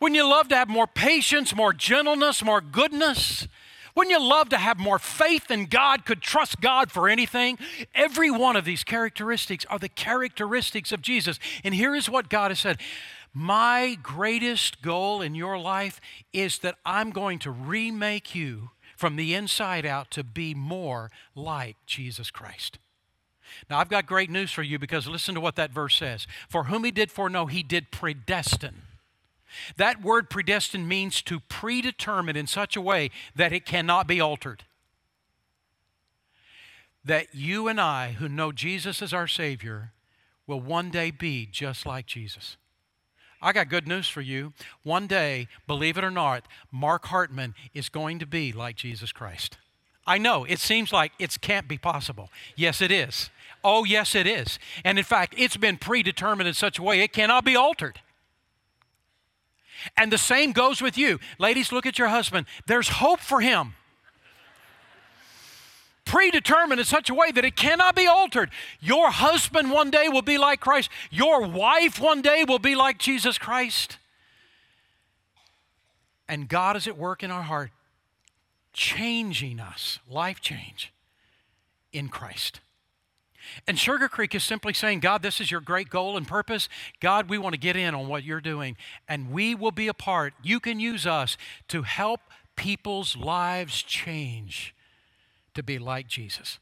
Wouldn't 0.00 0.16
you 0.16 0.28
love 0.28 0.48
to 0.48 0.56
have 0.56 0.68
more 0.68 0.88
patience, 0.88 1.54
more 1.54 1.72
gentleness, 1.72 2.42
more 2.42 2.60
goodness? 2.60 3.46
Wouldn't 3.94 4.10
you 4.10 4.26
love 4.26 4.48
to 4.50 4.58
have 4.58 4.78
more 4.78 4.98
faith 4.98 5.50
in 5.50 5.66
God, 5.66 6.04
could 6.04 6.22
trust 6.22 6.60
God 6.60 6.90
for 6.90 7.08
anything? 7.08 7.58
Every 7.94 8.30
one 8.30 8.56
of 8.56 8.64
these 8.64 8.84
characteristics 8.84 9.66
are 9.68 9.78
the 9.78 9.88
characteristics 9.88 10.92
of 10.92 11.02
Jesus. 11.02 11.38
And 11.62 11.74
here 11.74 11.94
is 11.94 12.08
what 12.08 12.30
God 12.30 12.50
has 12.50 12.60
said 12.60 12.78
My 13.34 13.96
greatest 14.02 14.82
goal 14.82 15.20
in 15.20 15.34
your 15.34 15.58
life 15.58 16.00
is 16.32 16.58
that 16.60 16.76
I'm 16.86 17.10
going 17.10 17.38
to 17.40 17.50
remake 17.50 18.34
you 18.34 18.70
from 18.96 19.16
the 19.16 19.34
inside 19.34 19.84
out 19.84 20.10
to 20.12 20.24
be 20.24 20.54
more 20.54 21.10
like 21.34 21.76
Jesus 21.86 22.30
Christ. 22.30 22.78
Now, 23.68 23.78
I've 23.78 23.90
got 23.90 24.06
great 24.06 24.30
news 24.30 24.50
for 24.50 24.62
you 24.62 24.78
because 24.78 25.06
listen 25.06 25.34
to 25.34 25.40
what 25.40 25.56
that 25.56 25.72
verse 25.72 25.96
says. 25.96 26.26
For 26.48 26.64
whom 26.64 26.84
he 26.84 26.90
did 26.90 27.10
foreknow, 27.10 27.46
he 27.46 27.62
did 27.62 27.90
predestine 27.90 28.82
that 29.76 30.02
word 30.02 30.30
predestined 30.30 30.88
means 30.88 31.22
to 31.22 31.40
predetermine 31.40 32.36
in 32.36 32.46
such 32.46 32.76
a 32.76 32.80
way 32.80 33.10
that 33.34 33.52
it 33.52 33.66
cannot 33.66 34.06
be 34.06 34.20
altered. 34.20 34.64
That 37.04 37.34
you 37.34 37.68
and 37.68 37.80
I, 37.80 38.12
who 38.12 38.28
know 38.28 38.52
Jesus 38.52 39.02
as 39.02 39.12
our 39.12 39.26
Savior, 39.26 39.92
will 40.46 40.60
one 40.60 40.90
day 40.90 41.10
be 41.10 41.48
just 41.50 41.84
like 41.86 42.06
Jesus. 42.06 42.56
I 43.40 43.52
got 43.52 43.68
good 43.68 43.88
news 43.88 44.08
for 44.08 44.20
you. 44.20 44.52
One 44.84 45.08
day, 45.08 45.48
believe 45.66 45.98
it 45.98 46.04
or 46.04 46.10
not, 46.12 46.46
Mark 46.70 47.06
Hartman 47.06 47.54
is 47.74 47.88
going 47.88 48.20
to 48.20 48.26
be 48.26 48.52
like 48.52 48.76
Jesus 48.76 49.10
Christ. 49.10 49.58
I 50.06 50.18
know 50.18 50.44
it 50.44 50.60
seems 50.60 50.92
like 50.92 51.12
it 51.18 51.40
can't 51.40 51.68
be 51.68 51.78
possible. 51.78 52.30
Yes, 52.56 52.80
it 52.80 52.90
is. 52.90 53.30
Oh, 53.64 53.84
yes, 53.84 54.14
it 54.14 54.26
is. 54.26 54.58
And 54.84 54.98
in 54.98 55.04
fact, 55.04 55.34
it's 55.36 55.56
been 55.56 55.76
predetermined 55.76 56.48
in 56.48 56.54
such 56.54 56.78
a 56.78 56.82
way 56.82 57.00
it 57.00 57.12
cannot 57.12 57.44
be 57.44 57.56
altered. 57.56 58.00
And 59.96 60.12
the 60.12 60.18
same 60.18 60.52
goes 60.52 60.80
with 60.80 60.96
you. 60.96 61.18
Ladies, 61.38 61.72
look 61.72 61.86
at 61.86 61.98
your 61.98 62.08
husband. 62.08 62.46
There's 62.66 62.88
hope 62.88 63.20
for 63.20 63.40
him. 63.40 63.74
Predetermined 66.04 66.80
in 66.80 66.86
such 66.86 67.10
a 67.10 67.14
way 67.14 67.30
that 67.30 67.44
it 67.44 67.56
cannot 67.56 67.94
be 67.94 68.06
altered. 68.06 68.50
Your 68.80 69.10
husband 69.10 69.70
one 69.70 69.90
day 69.90 70.08
will 70.08 70.22
be 70.22 70.36
like 70.36 70.60
Christ. 70.60 70.90
Your 71.10 71.46
wife 71.46 72.00
one 72.00 72.22
day 72.22 72.44
will 72.46 72.58
be 72.58 72.74
like 72.74 72.98
Jesus 72.98 73.38
Christ. 73.38 73.98
And 76.28 76.48
God 76.48 76.76
is 76.76 76.86
at 76.86 76.96
work 76.96 77.22
in 77.22 77.30
our 77.30 77.42
heart, 77.42 77.70
changing 78.72 79.60
us, 79.60 79.98
life 80.08 80.40
change 80.40 80.92
in 81.92 82.08
Christ. 82.08 82.60
And 83.66 83.78
Sugar 83.78 84.08
Creek 84.08 84.34
is 84.34 84.44
simply 84.44 84.72
saying, 84.72 85.00
God, 85.00 85.22
this 85.22 85.40
is 85.40 85.50
your 85.50 85.60
great 85.60 85.90
goal 85.90 86.16
and 86.16 86.26
purpose. 86.26 86.68
God, 87.00 87.28
we 87.28 87.38
want 87.38 87.54
to 87.54 87.60
get 87.60 87.76
in 87.76 87.94
on 87.94 88.08
what 88.08 88.24
you're 88.24 88.40
doing, 88.40 88.76
and 89.08 89.30
we 89.30 89.54
will 89.54 89.70
be 89.70 89.88
a 89.88 89.94
part. 89.94 90.34
You 90.42 90.60
can 90.60 90.80
use 90.80 91.06
us 91.06 91.36
to 91.68 91.82
help 91.82 92.20
people's 92.56 93.16
lives 93.16 93.82
change 93.82 94.74
to 95.54 95.62
be 95.62 95.78
like 95.78 96.06
Jesus. 96.06 96.58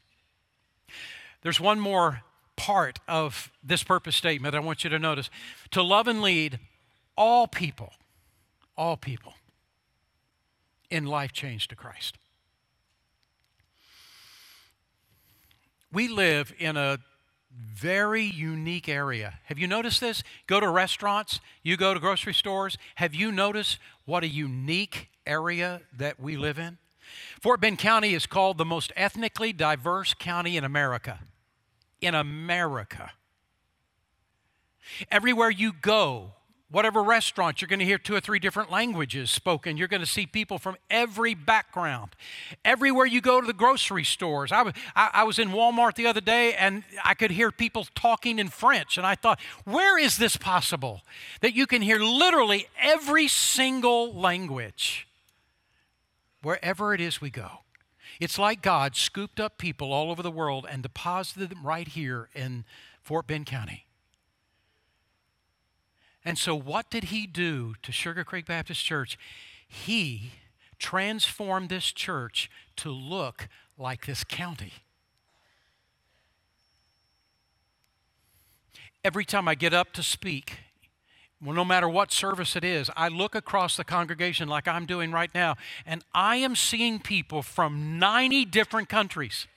There's 1.41 1.59
one 1.59 1.79
more 1.79 2.21
part 2.55 2.99
of 3.07 3.51
this 3.63 3.83
purpose 3.83 4.15
statement 4.15 4.53
I 4.53 4.59
want 4.59 4.83
you 4.83 4.89
to 4.89 4.99
notice 4.99 5.29
to 5.71 5.81
love 5.81 6.07
and 6.07 6.21
lead 6.21 6.59
all 7.17 7.47
people, 7.47 7.93
all 8.77 8.97
people 8.97 9.33
in 10.89 11.05
life 11.05 11.31
change 11.31 11.67
to 11.69 11.75
Christ. 11.75 12.17
We 15.91 16.07
live 16.07 16.53
in 16.57 16.77
a 16.77 16.99
very 17.53 18.23
unique 18.23 18.87
area. 18.87 19.39
Have 19.45 19.59
you 19.59 19.67
noticed 19.67 19.99
this? 19.99 20.23
Go 20.47 20.59
to 20.59 20.69
restaurants, 20.69 21.39
you 21.63 21.75
go 21.75 21.93
to 21.93 21.99
grocery 21.99 22.33
stores. 22.33 22.77
Have 22.95 23.13
you 23.13 23.31
noticed 23.31 23.77
what 24.05 24.23
a 24.23 24.27
unique 24.27 25.09
area 25.25 25.81
that 25.97 26.19
we 26.19 26.37
live 26.37 26.57
in? 26.57 26.77
Fort 27.41 27.59
Bend 27.59 27.77
County 27.77 28.13
is 28.13 28.25
called 28.25 28.57
the 28.57 28.65
most 28.65 28.93
ethnically 28.95 29.51
diverse 29.51 30.13
county 30.13 30.55
in 30.55 30.63
America. 30.63 31.19
In 31.99 32.15
America. 32.15 33.11
Everywhere 35.09 35.49
you 35.49 35.73
go, 35.73 36.33
whatever 36.71 37.03
restaurant, 37.03 37.61
you're 37.61 37.67
going 37.67 37.79
to 37.79 37.85
hear 37.85 37.97
two 37.97 38.15
or 38.15 38.19
three 38.19 38.39
different 38.39 38.71
languages 38.71 39.29
spoken. 39.29 39.77
You're 39.77 39.87
going 39.87 40.01
to 40.01 40.07
see 40.07 40.25
people 40.25 40.57
from 40.57 40.77
every 40.89 41.35
background. 41.35 42.15
Everywhere 42.63 43.05
you 43.05 43.21
go 43.21 43.41
to 43.41 43.47
the 43.47 43.53
grocery 43.53 44.03
stores. 44.03 44.51
I 44.51 44.71
I, 44.95 45.09
I 45.13 45.23
was 45.23 45.37
in 45.37 45.49
Walmart 45.49 45.95
the 45.95 46.07
other 46.07 46.21
day 46.21 46.53
and 46.53 46.83
I 47.03 47.13
could 47.13 47.31
hear 47.31 47.51
people 47.51 47.85
talking 47.95 48.39
in 48.39 48.47
French. 48.49 48.97
And 48.97 49.05
I 49.05 49.15
thought, 49.15 49.39
where 49.65 49.99
is 49.99 50.17
this 50.17 50.37
possible? 50.37 51.01
That 51.41 51.53
you 51.53 51.67
can 51.67 51.81
hear 51.81 51.99
literally 51.99 52.67
every 52.81 53.27
single 53.27 54.13
language 54.13 55.07
wherever 56.41 56.93
it 56.93 57.01
is 57.01 57.21
we 57.21 57.29
go. 57.29 57.59
It's 58.19 58.37
like 58.37 58.61
God 58.61 58.95
scooped 58.95 59.39
up 59.39 59.57
people 59.57 59.91
all 59.91 60.11
over 60.11 60.21
the 60.21 60.31
world 60.31 60.67
and 60.69 60.83
deposited 60.83 61.49
them 61.49 61.65
right 61.65 61.87
here 61.87 62.29
in 62.35 62.65
Fort 63.01 63.27
Bend 63.27 63.47
County. 63.47 63.85
And 66.23 66.37
so, 66.37 66.55
what 66.55 66.89
did 66.89 67.05
he 67.05 67.25
do 67.25 67.75
to 67.81 67.91
Sugar 67.91 68.23
Creek 68.23 68.45
Baptist 68.45 68.83
Church? 68.85 69.17
He 69.67 70.33
transformed 70.77 71.69
this 71.69 71.91
church 71.91 72.49
to 72.77 72.91
look 72.91 73.47
like 73.77 74.05
this 74.05 74.23
county. 74.23 74.73
Every 79.03 79.25
time 79.25 79.47
I 79.47 79.55
get 79.55 79.73
up 79.73 79.93
to 79.93 80.03
speak, 80.03 80.59
well, 81.43 81.55
no 81.55 81.65
matter 81.65 81.89
what 81.89 82.11
service 82.11 82.55
it 82.55 82.63
is, 82.63 82.91
I 82.95 83.07
look 83.07 83.33
across 83.33 83.75
the 83.75 83.83
congregation 83.83 84.47
like 84.47 84.67
I'm 84.67 84.85
doing 84.85 85.11
right 85.11 85.33
now, 85.33 85.55
and 85.87 86.03
I 86.13 86.35
am 86.35 86.55
seeing 86.55 86.99
people 86.99 87.41
from 87.41 87.97
90 87.97 88.45
different 88.45 88.89
countries 88.89 89.47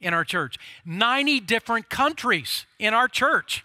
in 0.00 0.12
our 0.12 0.24
church. 0.24 0.58
90 0.84 1.38
different 1.40 1.88
countries 1.88 2.66
in 2.80 2.94
our 2.94 3.06
church. 3.06 3.64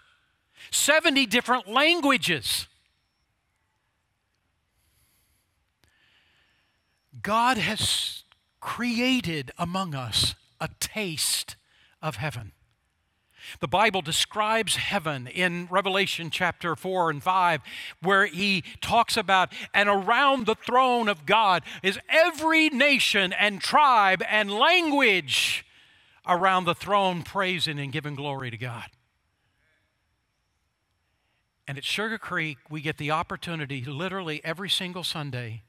70 0.70 1.26
different 1.26 1.68
languages. 1.68 2.66
God 7.22 7.58
has 7.58 8.24
created 8.60 9.50
among 9.58 9.94
us 9.94 10.34
a 10.60 10.68
taste 10.78 11.56
of 12.02 12.16
heaven. 12.16 12.52
The 13.60 13.68
Bible 13.68 14.02
describes 14.02 14.76
heaven 14.76 15.26
in 15.26 15.66
Revelation 15.70 16.30
chapter 16.30 16.76
4 16.76 17.10
and 17.10 17.22
5, 17.22 17.60
where 18.02 18.26
he 18.26 18.62
talks 18.80 19.16
about, 19.16 19.52
and 19.74 19.88
around 19.88 20.46
the 20.46 20.54
throne 20.54 21.08
of 21.08 21.26
God 21.26 21.62
is 21.82 21.98
every 22.08 22.68
nation 22.68 23.32
and 23.32 23.60
tribe 23.60 24.22
and 24.28 24.50
language 24.50 25.64
around 26.26 26.64
the 26.64 26.74
throne 26.74 27.22
praising 27.22 27.78
and 27.78 27.92
giving 27.92 28.14
glory 28.14 28.50
to 28.50 28.58
God. 28.58 28.90
And 31.70 31.78
at 31.78 31.84
Sugar 31.84 32.18
Creek, 32.18 32.58
we 32.68 32.80
get 32.80 32.96
the 32.98 33.12
opportunity 33.12 33.84
literally 33.84 34.40
every 34.42 34.68
single 34.68 35.04
Sunday 35.04 35.62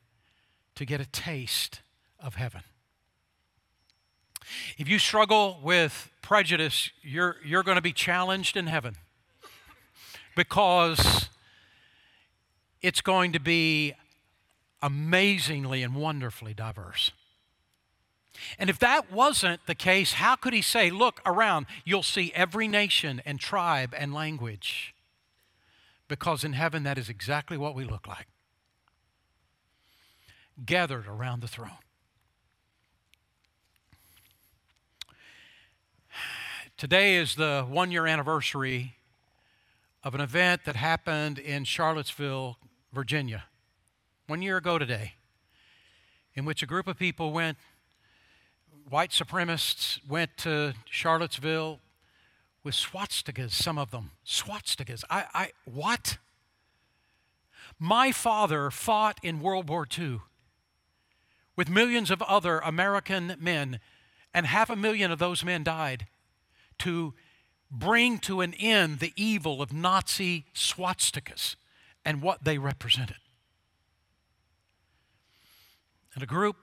to 0.73 0.83
get 0.83 0.99
a 0.99 1.05
taste 1.05 1.81
of 2.19 2.33
heaven. 2.33 2.63
If 4.79 4.89
you 4.89 4.97
struggle 4.97 5.59
with 5.61 6.09
prejudice, 6.23 6.89
you're, 7.03 7.35
you're 7.45 7.61
going 7.61 7.75
to 7.75 7.83
be 7.83 7.93
challenged 7.93 8.57
in 8.57 8.65
heaven 8.65 8.95
because 10.35 11.29
it's 12.81 13.01
going 13.01 13.31
to 13.33 13.39
be 13.39 13.93
amazingly 14.81 15.83
and 15.83 15.93
wonderfully 15.93 16.55
diverse. 16.55 17.11
And 18.57 18.71
if 18.71 18.79
that 18.79 19.11
wasn't 19.11 19.67
the 19.67 19.75
case, 19.75 20.13
how 20.13 20.35
could 20.35 20.53
he 20.53 20.63
say, 20.63 20.89
Look 20.89 21.21
around, 21.27 21.67
you'll 21.85 22.01
see 22.01 22.31
every 22.33 22.67
nation 22.67 23.21
and 23.23 23.39
tribe 23.39 23.93
and 23.95 24.15
language? 24.15 24.95
Because 26.11 26.43
in 26.43 26.51
heaven 26.51 26.83
that 26.83 26.97
is 26.97 27.07
exactly 27.07 27.55
what 27.55 27.73
we 27.73 27.85
look 27.85 28.05
like 28.05 28.27
gathered 30.65 31.07
around 31.07 31.39
the 31.41 31.47
throne. 31.47 31.79
Today 36.75 37.15
is 37.15 37.35
the 37.35 37.65
one 37.65 37.91
year 37.91 38.05
anniversary 38.05 38.95
of 40.03 40.13
an 40.13 40.19
event 40.19 40.65
that 40.65 40.75
happened 40.75 41.39
in 41.39 41.63
Charlottesville, 41.63 42.57
Virginia. 42.91 43.45
One 44.27 44.41
year 44.41 44.57
ago 44.57 44.77
today. 44.77 45.13
in 46.35 46.43
which 46.43 46.61
a 46.61 46.65
group 46.65 46.87
of 46.87 46.99
people 46.99 47.31
went, 47.31 47.57
white 48.89 49.11
supremacists 49.11 50.05
went 50.05 50.35
to 50.39 50.73
Charlottesville 50.89 51.79
with 52.63 52.75
swastikas, 52.75 53.51
some 53.51 53.77
of 53.77 53.91
them. 53.91 54.11
Swastikas. 54.25 55.03
I, 55.09 55.25
I, 55.33 55.51
what? 55.65 56.17
My 57.79 58.11
father 58.11 58.69
fought 58.69 59.19
in 59.23 59.39
World 59.39 59.69
War 59.69 59.87
II 59.97 60.19
with 61.55 61.69
millions 61.69 62.11
of 62.11 62.21
other 62.23 62.59
American 62.59 63.35
men, 63.39 63.79
and 64.33 64.45
half 64.45 64.69
a 64.69 64.75
million 64.75 65.11
of 65.11 65.19
those 65.19 65.43
men 65.43 65.63
died 65.63 66.07
to 66.79 67.13
bring 67.69 68.19
to 68.19 68.41
an 68.41 68.53
end 68.55 68.99
the 68.99 69.13
evil 69.15 69.61
of 69.61 69.71
Nazi 69.71 70.45
swastikas 70.53 71.55
and 72.03 72.21
what 72.21 72.43
they 72.43 72.57
represented. 72.57 73.17
And 76.13 76.23
a 76.23 76.27
group 76.27 76.57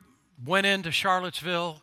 went 0.44 0.66
into 0.66 0.90
Charlottesville 0.90 1.82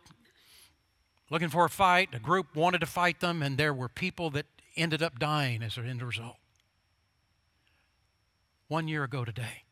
looking 1.30 1.48
for 1.48 1.64
a 1.64 1.70
fight. 1.70 2.10
A 2.12 2.18
group 2.18 2.54
wanted 2.54 2.80
to 2.80 2.86
fight 2.86 3.20
them, 3.20 3.42
and 3.42 3.58
there 3.58 3.74
were 3.74 3.88
people 3.88 4.30
that 4.30 4.46
ended 4.76 5.02
up 5.02 5.18
dying 5.18 5.62
as 5.62 5.76
a 5.76 5.82
end 5.82 6.02
result. 6.02 6.36
One 8.68 8.88
year 8.88 9.04
ago 9.04 9.24
today. 9.24 9.64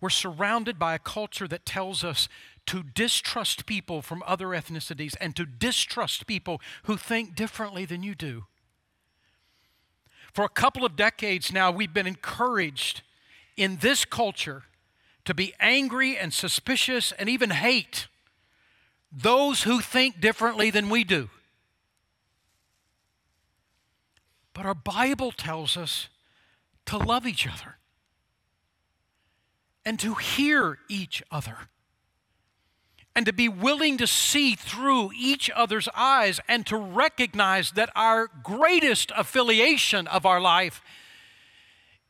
We're 0.00 0.10
surrounded 0.10 0.78
by 0.78 0.94
a 0.94 0.98
culture 0.98 1.46
that 1.46 1.64
tells 1.64 2.02
us 2.02 2.28
to 2.66 2.82
distrust 2.82 3.66
people 3.66 4.02
from 4.02 4.22
other 4.26 4.48
ethnicities 4.48 5.14
and 5.20 5.34
to 5.36 5.44
distrust 5.46 6.26
people 6.26 6.60
who 6.84 6.96
think 6.96 7.34
differently 7.34 7.84
than 7.84 8.02
you 8.02 8.14
do. 8.14 8.46
For 10.32 10.44
a 10.44 10.48
couple 10.48 10.84
of 10.84 10.96
decades 10.96 11.52
now, 11.52 11.70
we've 11.70 11.92
been 11.92 12.06
encouraged 12.06 13.02
in 13.56 13.76
this 13.76 14.04
culture 14.04 14.64
to 15.24 15.34
be 15.34 15.54
angry 15.60 16.16
and 16.16 16.32
suspicious 16.32 17.12
and 17.12 17.28
even 17.28 17.50
hate 17.50 18.08
those 19.12 19.64
who 19.64 19.80
think 19.80 20.20
differently 20.20 20.70
than 20.70 20.88
we 20.88 21.04
do. 21.04 21.28
But 24.54 24.66
our 24.66 24.74
Bible 24.74 25.32
tells 25.32 25.76
us 25.76 26.08
to 26.86 26.96
love 26.96 27.26
each 27.26 27.46
other 27.46 27.76
and 29.84 29.98
to 30.00 30.14
hear 30.14 30.78
each 30.88 31.22
other 31.30 31.56
and 33.14 33.26
to 33.26 33.32
be 33.32 33.48
willing 33.48 33.98
to 33.98 34.06
see 34.06 34.54
through 34.54 35.10
each 35.14 35.50
other's 35.54 35.88
eyes 35.94 36.40
and 36.48 36.66
to 36.66 36.76
recognize 36.76 37.72
that 37.72 37.90
our 37.94 38.28
greatest 38.42 39.12
affiliation 39.16 40.06
of 40.06 40.24
our 40.24 40.40
life 40.40 40.80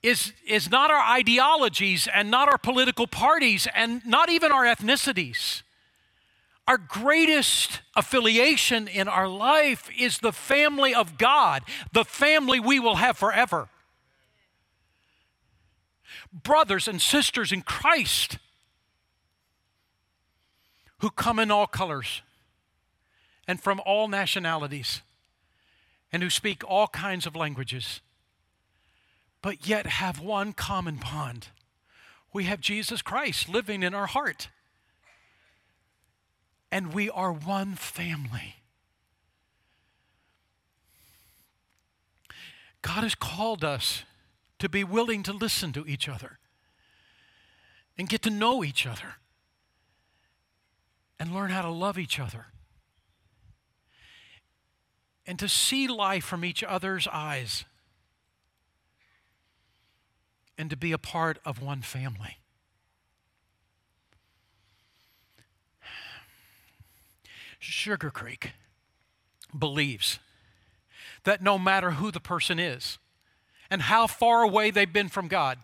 is, 0.03 0.33
is 0.47 0.71
not 0.71 0.91
our 0.91 1.03
ideologies 1.17 2.09
and 2.13 2.31
not 2.31 2.49
our 2.49 2.59
political 2.59 3.07
parties 3.07 3.67
and 3.75 4.05
not 4.07 4.31
even 4.31 4.53
our 4.53 4.65
ethnicities. 4.65 5.63
Our 6.73 6.79
greatest 6.79 7.83
affiliation 7.95 8.89
in 8.89 9.07
our 9.07 9.29
life 9.29 9.91
is 9.95 10.21
the 10.21 10.33
family 10.33 10.95
of 10.95 11.19
God, 11.19 11.65
the 11.93 12.03
family 12.03 12.59
we 12.59 12.81
will 12.81 12.95
have 12.95 13.19
forever. 13.19 13.69
Brothers 16.33 16.89
and 16.89 16.99
sisters 16.99 17.53
in 17.53 17.61
Christ 17.61 18.39
who 21.01 21.11
come 21.11 21.39
in 21.39 21.51
all 21.51 21.67
colors 21.67 22.23
and 23.47 23.61
from 23.61 23.79
all 23.85 24.09
nationalities 24.09 25.03
and 26.11 26.23
who 26.23 26.31
speak 26.31 26.65
all 26.67 26.89
kinds 26.89 27.27
of 27.27 27.37
languages, 27.37 28.01
but 29.43 29.69
yet 29.69 29.85
have 29.85 30.21
one 30.21 30.55
common 30.55 30.97
bond. 30.97 31.49
We 32.33 32.45
have 32.45 32.63
Jesus 32.63 33.03
Christ 33.03 33.51
living 33.51 33.83
in 33.83 33.93
our 33.93 34.07
heart, 34.07 34.49
and 36.73 36.95
we 36.95 37.11
are 37.11 37.33
one 37.33 37.75
family. 37.75 38.57
God 42.81 43.03
has 43.03 43.15
called 43.15 43.63
us 43.63 44.05
to 44.59 44.71
be 44.71 44.83
willing 44.83 45.23
to 45.25 45.33
listen 45.33 45.73
to 45.75 45.87
each 45.87 46.09
other 46.09 46.39
and 47.99 48.09
get 48.09 48.23
to 48.23 48.31
know 48.31 48.65
each 48.65 48.87
other 48.87 49.17
and 51.21 51.35
learn 51.35 51.51
how 51.51 51.63
to 51.63 51.71
love 51.71 51.99
each 51.99 52.19
other 52.19 52.47
and 55.27 55.39
to 55.39 55.49
see 55.49 55.87
life 55.87 56.25
from 56.25 56.43
each 56.43 56.65
other's 56.65 57.07
eyes 57.13 57.65
and 60.57 60.71
to 60.71 60.77
be 60.77 60.91
a 60.91 60.99
part 60.99 61.39
of 61.45 61.61
one 61.61 61.83
family. 61.83 62.42
Sugar 67.63 68.11
Creek 68.11 68.51
believes 69.57 70.19
that 71.23 71.41
no 71.41 71.59
matter 71.59 71.93
who 71.93 72.11
the 72.11 72.19
person 72.19 72.59
is 72.59 72.99
and 73.71 73.83
how 73.83 74.09
far 74.09 74.43
away 74.43 74.73
they've 74.73 74.93
been 74.93 75.09
from 75.09 75.29
God, 75.29 75.59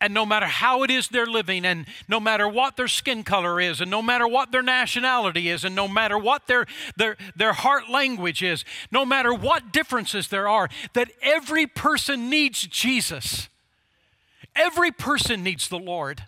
and 0.00 0.12
no 0.12 0.26
matter 0.26 0.46
how 0.46 0.82
it 0.82 0.90
is 0.90 1.06
they're 1.06 1.24
living, 1.24 1.64
and 1.64 1.86
no 2.08 2.18
matter 2.18 2.48
what 2.48 2.76
their 2.76 2.88
skin 2.88 3.22
color 3.22 3.60
is, 3.60 3.80
and 3.80 3.88
no 3.88 4.02
matter 4.02 4.26
what 4.26 4.50
their 4.50 4.60
nationality 4.60 5.48
is, 5.48 5.64
and 5.64 5.76
no 5.76 5.86
matter 5.86 6.18
what 6.18 6.48
their, 6.48 6.66
their, 6.96 7.16
their 7.36 7.52
heart 7.52 7.88
language 7.88 8.42
is, 8.42 8.64
no 8.90 9.06
matter 9.06 9.32
what 9.32 9.72
differences 9.72 10.26
there 10.28 10.48
are, 10.48 10.68
that 10.94 11.12
every 11.22 11.68
person 11.68 12.28
needs 12.28 12.66
Jesus. 12.66 13.48
Every 14.56 14.90
person 14.90 15.44
needs 15.44 15.68
the 15.68 15.78
Lord. 15.78 16.24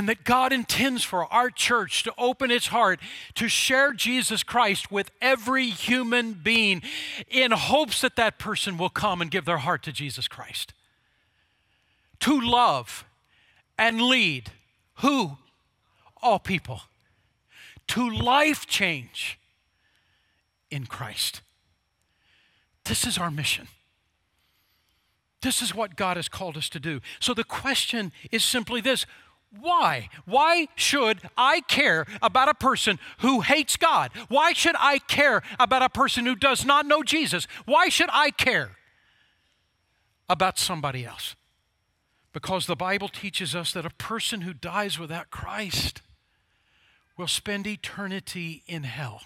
And 0.00 0.08
that 0.08 0.24
God 0.24 0.50
intends 0.50 1.04
for 1.04 1.30
our 1.30 1.50
church 1.50 2.04
to 2.04 2.14
open 2.16 2.50
its 2.50 2.68
heart 2.68 3.00
to 3.34 3.48
share 3.48 3.92
Jesus 3.92 4.42
Christ 4.42 4.90
with 4.90 5.10
every 5.20 5.68
human 5.68 6.32
being 6.32 6.80
in 7.28 7.50
hopes 7.50 8.00
that 8.00 8.16
that 8.16 8.38
person 8.38 8.78
will 8.78 8.88
come 8.88 9.20
and 9.20 9.30
give 9.30 9.44
their 9.44 9.58
heart 9.58 9.82
to 9.82 9.92
Jesus 9.92 10.26
Christ 10.26 10.72
to 12.20 12.40
love 12.40 13.04
and 13.76 14.00
lead 14.00 14.52
who? 14.94 15.36
All 16.22 16.38
people. 16.38 16.80
To 17.88 18.08
life 18.08 18.66
change 18.66 19.38
in 20.70 20.86
Christ. 20.86 21.42
This 22.84 23.06
is 23.06 23.18
our 23.18 23.30
mission. 23.30 23.68
This 25.42 25.60
is 25.60 25.74
what 25.74 25.94
God 25.94 26.16
has 26.16 26.28
called 26.30 26.56
us 26.56 26.70
to 26.70 26.80
do. 26.80 27.02
So 27.18 27.34
the 27.34 27.44
question 27.44 28.12
is 28.32 28.42
simply 28.42 28.80
this 28.80 29.04
why? 29.58 30.08
Why 30.26 30.68
should 30.76 31.20
I 31.36 31.60
care 31.62 32.06
about 32.22 32.48
a 32.48 32.54
person 32.54 33.00
who 33.18 33.40
hates 33.40 33.76
God? 33.76 34.12
Why 34.28 34.52
should 34.52 34.76
I 34.78 34.98
care 34.98 35.42
about 35.58 35.82
a 35.82 35.88
person 35.88 36.24
who 36.24 36.36
does 36.36 36.64
not 36.64 36.86
know 36.86 37.02
Jesus? 37.02 37.48
Why 37.64 37.88
should 37.88 38.10
I 38.12 38.30
care 38.30 38.76
about 40.28 40.58
somebody 40.58 41.04
else? 41.04 41.34
Because 42.32 42.66
the 42.66 42.76
Bible 42.76 43.08
teaches 43.08 43.56
us 43.56 43.72
that 43.72 43.84
a 43.84 43.90
person 43.90 44.42
who 44.42 44.54
dies 44.54 45.00
without 45.00 45.30
Christ 45.30 46.00
will 47.16 47.26
spend 47.26 47.66
eternity 47.66 48.62
in 48.66 48.84
hell. 48.84 49.22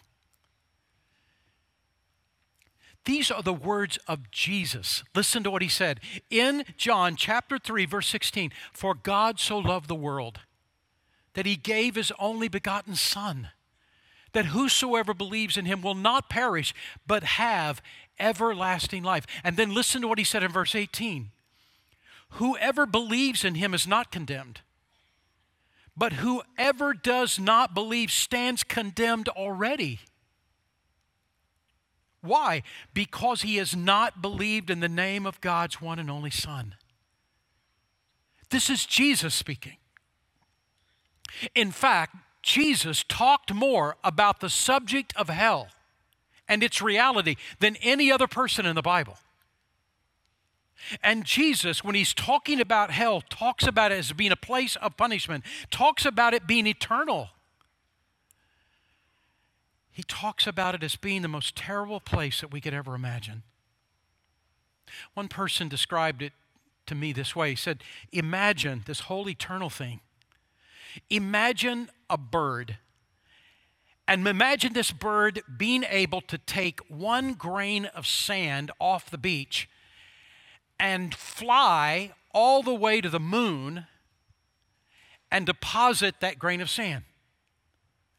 These 3.05 3.31
are 3.31 3.43
the 3.43 3.53
words 3.53 3.99
of 4.09 4.31
Jesus. 4.31 5.05
Listen 5.15 5.43
to 5.43 5.51
what 5.51 5.63
he 5.63 5.69
said 5.69 6.01
in 6.31 6.65
John 6.77 7.17
chapter 7.17 7.59
3 7.59 7.85
verse 7.85 8.09
16, 8.09 8.51
"For 8.73 8.95
God 8.95 9.39
so 9.39 9.59
loved 9.59 9.89
the 9.89 9.95
world 9.95 10.41
that 11.35 11.47
he 11.47 11.57
gave 11.57 11.97
his 11.97 12.13
only 12.19 12.49
begotten 12.49 12.97
son, 12.97 13.51
that 14.33 14.47
whosoever 14.47 15.13
believes 15.13 15.57
in 15.57 15.67
him 15.67 15.83
will 15.83 15.95
not 15.95 16.31
perish 16.31 16.73
but 17.07 17.25
have 17.25 17.83
everlasting 18.19 19.03
life." 19.03 19.27
And 19.43 19.57
then 19.57 19.75
listen 19.75 20.01
to 20.03 20.09
what 20.09 20.19
he 20.19 20.25
said 20.25 20.43
in 20.43 20.51
verse 20.51 20.75
18. 20.75 21.33
Whoever 22.31 22.87
believes 22.87 23.45
in 23.45 23.57
him 23.57 23.75
is 23.75 23.87
not 23.87 24.11
condemned. 24.11 24.63
But 25.97 26.15
whoever 26.15 26.95
does 26.95 27.39
not 27.39 27.75
believe 27.75 28.11
stands 28.11 28.65
condemned 28.65 29.29
already. 29.29 30.01
Why? 32.25 32.63
Because 32.95 33.43
he 33.43 33.57
has 33.57 33.77
not 33.77 34.23
believed 34.23 34.71
in 34.71 34.81
the 34.81 34.89
name 34.89 35.27
of 35.27 35.41
God's 35.41 35.81
one 35.81 35.99
and 35.99 36.11
only 36.11 36.31
Son. 36.31 36.75
This 38.51 38.71
is 38.71 38.87
Jesus 38.87 39.35
speaking. 39.35 39.77
In 41.55 41.71
fact, 41.71 42.17
Jesus 42.43 43.05
talked 43.09 43.53
more 43.53 43.97
about 44.03 44.41
the 44.41 44.49
subject 44.49 45.13
of 45.17 45.29
hell 45.29 45.69
and 46.49 46.63
its 46.63 46.81
reality 46.81 47.37
than 47.59 47.77
any 47.77 48.11
other 48.11 48.27
person 48.27 48.67
in 48.67 48.75
the 48.75 48.83
Bible. 48.83 49.19
And 51.03 51.25
Jesus, 51.25 51.83
when 51.83 51.95
he's 51.95 52.13
talking 52.13 52.61
about 52.61 52.91
hell, 52.91 53.23
talks 53.23 53.67
about 53.67 53.93
it 53.93 53.99
as 53.99 54.13
being 54.13 54.33
a 54.33 54.37
place 54.37 54.77
of 54.77 54.97
punishment, 54.97 55.45
talks 55.71 56.05
about 56.05 56.35
it 56.35 56.47
being 56.47 56.67
eternal. 56.67 57.31
He 59.95 60.03
talks 60.03 60.47
about 60.47 60.75
it 60.75 60.83
as 60.83 60.97
being 60.97 61.23
the 61.23 61.29
most 61.29 61.55
terrible 61.55 62.01
place 62.01 62.41
that 62.41 62.53
we 62.53 62.61
could 62.61 62.75
ever 62.75 62.97
imagine. 62.97 63.45
One 65.15 65.29
person 65.29 65.69
described 65.69 66.21
it 66.21 66.33
to 66.87 66.97
me 66.97 67.13
this 67.13 67.37
way. 67.37 67.51
He 67.51 67.57
said, 67.57 67.85
Imagine 68.13 68.83
this 68.87 69.01
whole 69.01 69.29
eternal 69.29 69.71
thing 69.71 70.01
Imagine 71.11 71.91
a 72.11 72.19
bird. 72.19 72.79
And 74.07 74.27
imagine 74.27 74.75
this 74.75 74.91
bird 74.91 75.43
being 75.57 75.85
able 75.89 76.21
to 76.23 76.39
take 76.39 76.81
one 76.89 77.33
grain 77.35 77.87
of 77.87 78.07
sand 78.07 78.71
off 78.79 79.11
the 79.11 79.19
beach 79.19 79.69
and 80.79 81.15
fly 81.15 82.13
all 82.33 82.63
the 82.63 82.75
way 82.75 83.01
to 83.01 83.09
the 83.09 83.21
moon 83.21 83.87
and 85.31 85.47
deposit 85.47 86.17
that 86.21 86.39
grain 86.39 86.61
of 86.61 86.69
sand. 86.69 87.05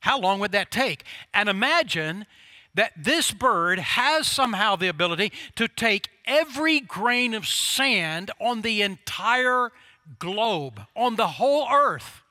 How 0.06 0.20
long 0.20 0.40
would 0.40 0.52
that 0.52 0.70
take? 0.70 1.04
And 1.34 1.50
imagine 1.50 2.28
that 2.76 2.92
this 2.96 3.32
bird 3.32 3.80
has 3.80 4.28
somehow 4.28 4.76
the 4.76 4.88
ability 4.88 5.32
to 5.56 5.68
take 5.68 6.10
every 6.28 6.80
grain 6.80 7.34
of 7.34 7.48
sand 7.48 8.30
on 8.40 8.62
the 8.62 8.84
entire 8.84 9.72
globe, 10.20 10.82
on 10.96 11.16
the 11.16 11.26
whole 11.26 11.68
earth, 11.74 12.22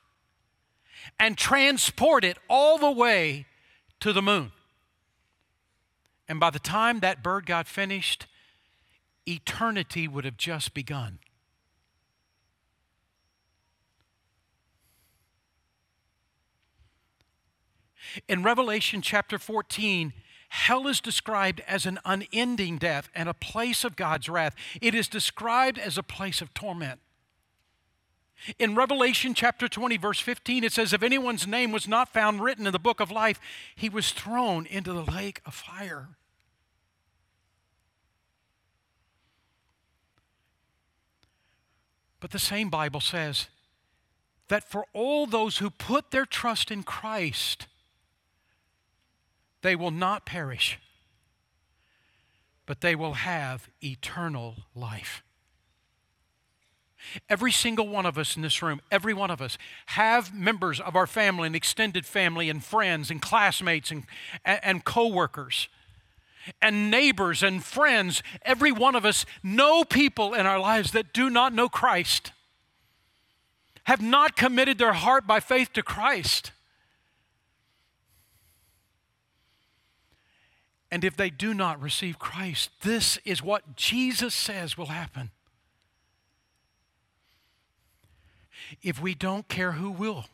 and 1.19 1.37
transport 1.37 2.23
it 2.23 2.37
all 2.49 2.77
the 2.77 2.89
way 2.89 3.45
to 3.99 4.13
the 4.13 4.21
moon. 4.21 4.53
And 6.29 6.39
by 6.39 6.51
the 6.51 6.59
time 6.59 7.01
that 7.01 7.21
bird 7.21 7.45
got 7.45 7.67
finished, 7.67 8.25
eternity 9.27 10.07
would 10.07 10.23
have 10.23 10.37
just 10.37 10.73
begun. 10.73 11.19
In 18.27 18.43
Revelation 18.43 19.01
chapter 19.01 19.37
14, 19.37 20.13
hell 20.49 20.87
is 20.87 21.01
described 21.01 21.61
as 21.67 21.85
an 21.85 21.99
unending 22.05 22.77
death 22.77 23.09
and 23.13 23.27
a 23.27 23.33
place 23.33 23.83
of 23.83 23.95
God's 23.95 24.29
wrath. 24.29 24.55
It 24.81 24.95
is 24.95 25.07
described 25.07 25.77
as 25.77 25.97
a 25.97 26.03
place 26.03 26.41
of 26.41 26.53
torment. 26.53 26.99
In 28.59 28.75
Revelation 28.75 29.33
chapter 29.33 29.67
20, 29.67 29.97
verse 29.97 30.19
15, 30.19 30.63
it 30.63 30.71
says, 30.71 30.93
If 30.93 31.03
anyone's 31.03 31.47
name 31.47 31.71
was 31.71 31.87
not 31.87 32.13
found 32.13 32.41
written 32.41 32.67
in 32.67 32.73
the 32.73 32.79
book 32.79 32.99
of 32.99 33.09
life, 33.09 33.39
he 33.75 33.89
was 33.89 34.11
thrown 34.11 34.65
into 34.65 34.93
the 34.93 35.03
lake 35.03 35.41
of 35.45 35.53
fire. 35.53 36.09
But 42.19 42.31
the 42.31 42.39
same 42.39 42.69
Bible 42.69 43.01
says 43.01 43.47
that 44.47 44.69
for 44.69 44.85
all 44.93 45.25
those 45.25 45.57
who 45.57 45.69
put 45.69 46.11
their 46.11 46.25
trust 46.25 46.71
in 46.71 46.83
Christ, 46.83 47.67
they 49.65 49.75
will 49.75 49.89
not 49.89 50.27
perish, 50.27 50.79
but 52.67 52.81
they 52.81 52.93
will 52.93 53.13
have 53.13 53.67
eternal 53.83 54.57
life. 54.75 55.23
Every 57.27 57.51
single 57.51 57.87
one 57.87 58.05
of 58.05 58.17
us 58.17 58.35
in 58.35 58.43
this 58.43 58.61
room, 58.61 58.79
every 58.91 59.13
one 59.13 59.31
of 59.31 59.41
us, 59.41 59.57
have 59.87 60.33
members 60.33 60.79
of 60.79 60.95
our 60.95 61.07
family 61.07 61.47
and 61.47 61.55
extended 61.55 62.05
family 62.05 62.47
and 62.47 62.63
friends 62.63 63.09
and 63.09 63.19
classmates 63.19 63.89
and, 63.89 64.03
and, 64.43 64.59
and 64.63 64.85
co 64.85 65.07
workers 65.07 65.67
and 66.61 66.91
neighbors 66.91 67.41
and 67.41 67.63
friends. 67.63 68.21
Every 68.43 68.71
one 68.71 68.95
of 68.95 69.03
us 69.03 69.25
know 69.41 69.83
people 69.83 70.35
in 70.35 70.45
our 70.45 70.59
lives 70.59 70.91
that 70.91 71.11
do 71.11 71.27
not 71.27 71.53
know 71.53 71.69
Christ, 71.69 72.31
have 73.85 74.01
not 74.01 74.35
committed 74.35 74.77
their 74.77 74.93
heart 74.93 75.25
by 75.25 75.39
faith 75.39 75.73
to 75.73 75.81
Christ. 75.81 76.51
And 80.91 81.03
if 81.03 81.17
they 81.17 81.29
do 81.29 81.53
not 81.53 81.81
receive 81.81 82.19
Christ, 82.19 82.69
this 82.81 83.17
is 83.25 83.43
what 83.43 83.75
Jesus 83.75 84.33
says 84.33 84.77
will 84.77 84.85
happen. 84.87 85.31
If 88.81 89.01
we 89.01 89.15
don't 89.15 89.47
care, 89.47 89.73
who 89.73 89.91
will? 89.91 90.25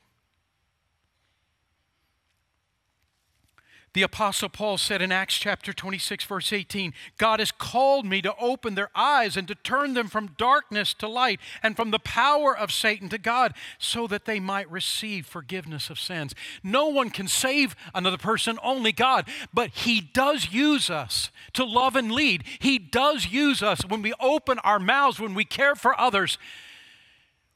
The 3.94 4.04
Apostle 4.04 4.48
Paul 4.48 4.78
said 4.78 5.02
in 5.02 5.12
Acts 5.12 5.38
chapter 5.38 5.74
26, 5.74 6.24
verse 6.24 6.54
18, 6.54 6.94
God 7.18 7.40
has 7.40 7.52
called 7.52 8.06
me 8.06 8.22
to 8.22 8.34
open 8.38 8.76
their 8.76 8.90
eyes 8.96 9.36
and 9.36 9.46
to 9.50 9.56
turn 9.56 9.96
them 9.96 10.08
from 10.08 10.36
darkness 10.38 10.94
to 10.96 11.10
light 11.10 11.42
and 11.62 11.76
from 11.76 11.92
the 11.92 12.00
power 12.00 12.56
of 12.58 12.72
Satan 12.72 13.10
to 13.10 13.18
God, 13.18 13.54
so 13.78 14.08
that 14.08 14.24
they 14.24 14.40
might 14.40 14.72
receive 14.72 15.26
forgiveness 15.26 15.90
of 15.90 16.00
sins. 16.00 16.34
No 16.64 16.88
one 16.88 17.10
can 17.10 17.28
save 17.28 17.76
another 17.94 18.18
person, 18.18 18.58
only 18.64 18.94
God, 18.94 19.28
but 19.54 19.72
He 19.72 20.00
does 20.00 20.54
use 20.54 20.90
us 20.90 21.30
to 21.52 21.66
love 21.66 21.98
and 21.98 22.14
lead. 22.14 22.46
He 22.60 22.80
does 22.80 23.28
use 23.28 23.62
us 23.62 23.82
when 23.86 24.02
we 24.02 24.14
open 24.22 24.60
our 24.60 24.80
mouths, 24.80 25.20
when 25.20 25.34
we 25.34 25.44
care 25.44 25.76
for 25.76 26.00
others 26.00 26.38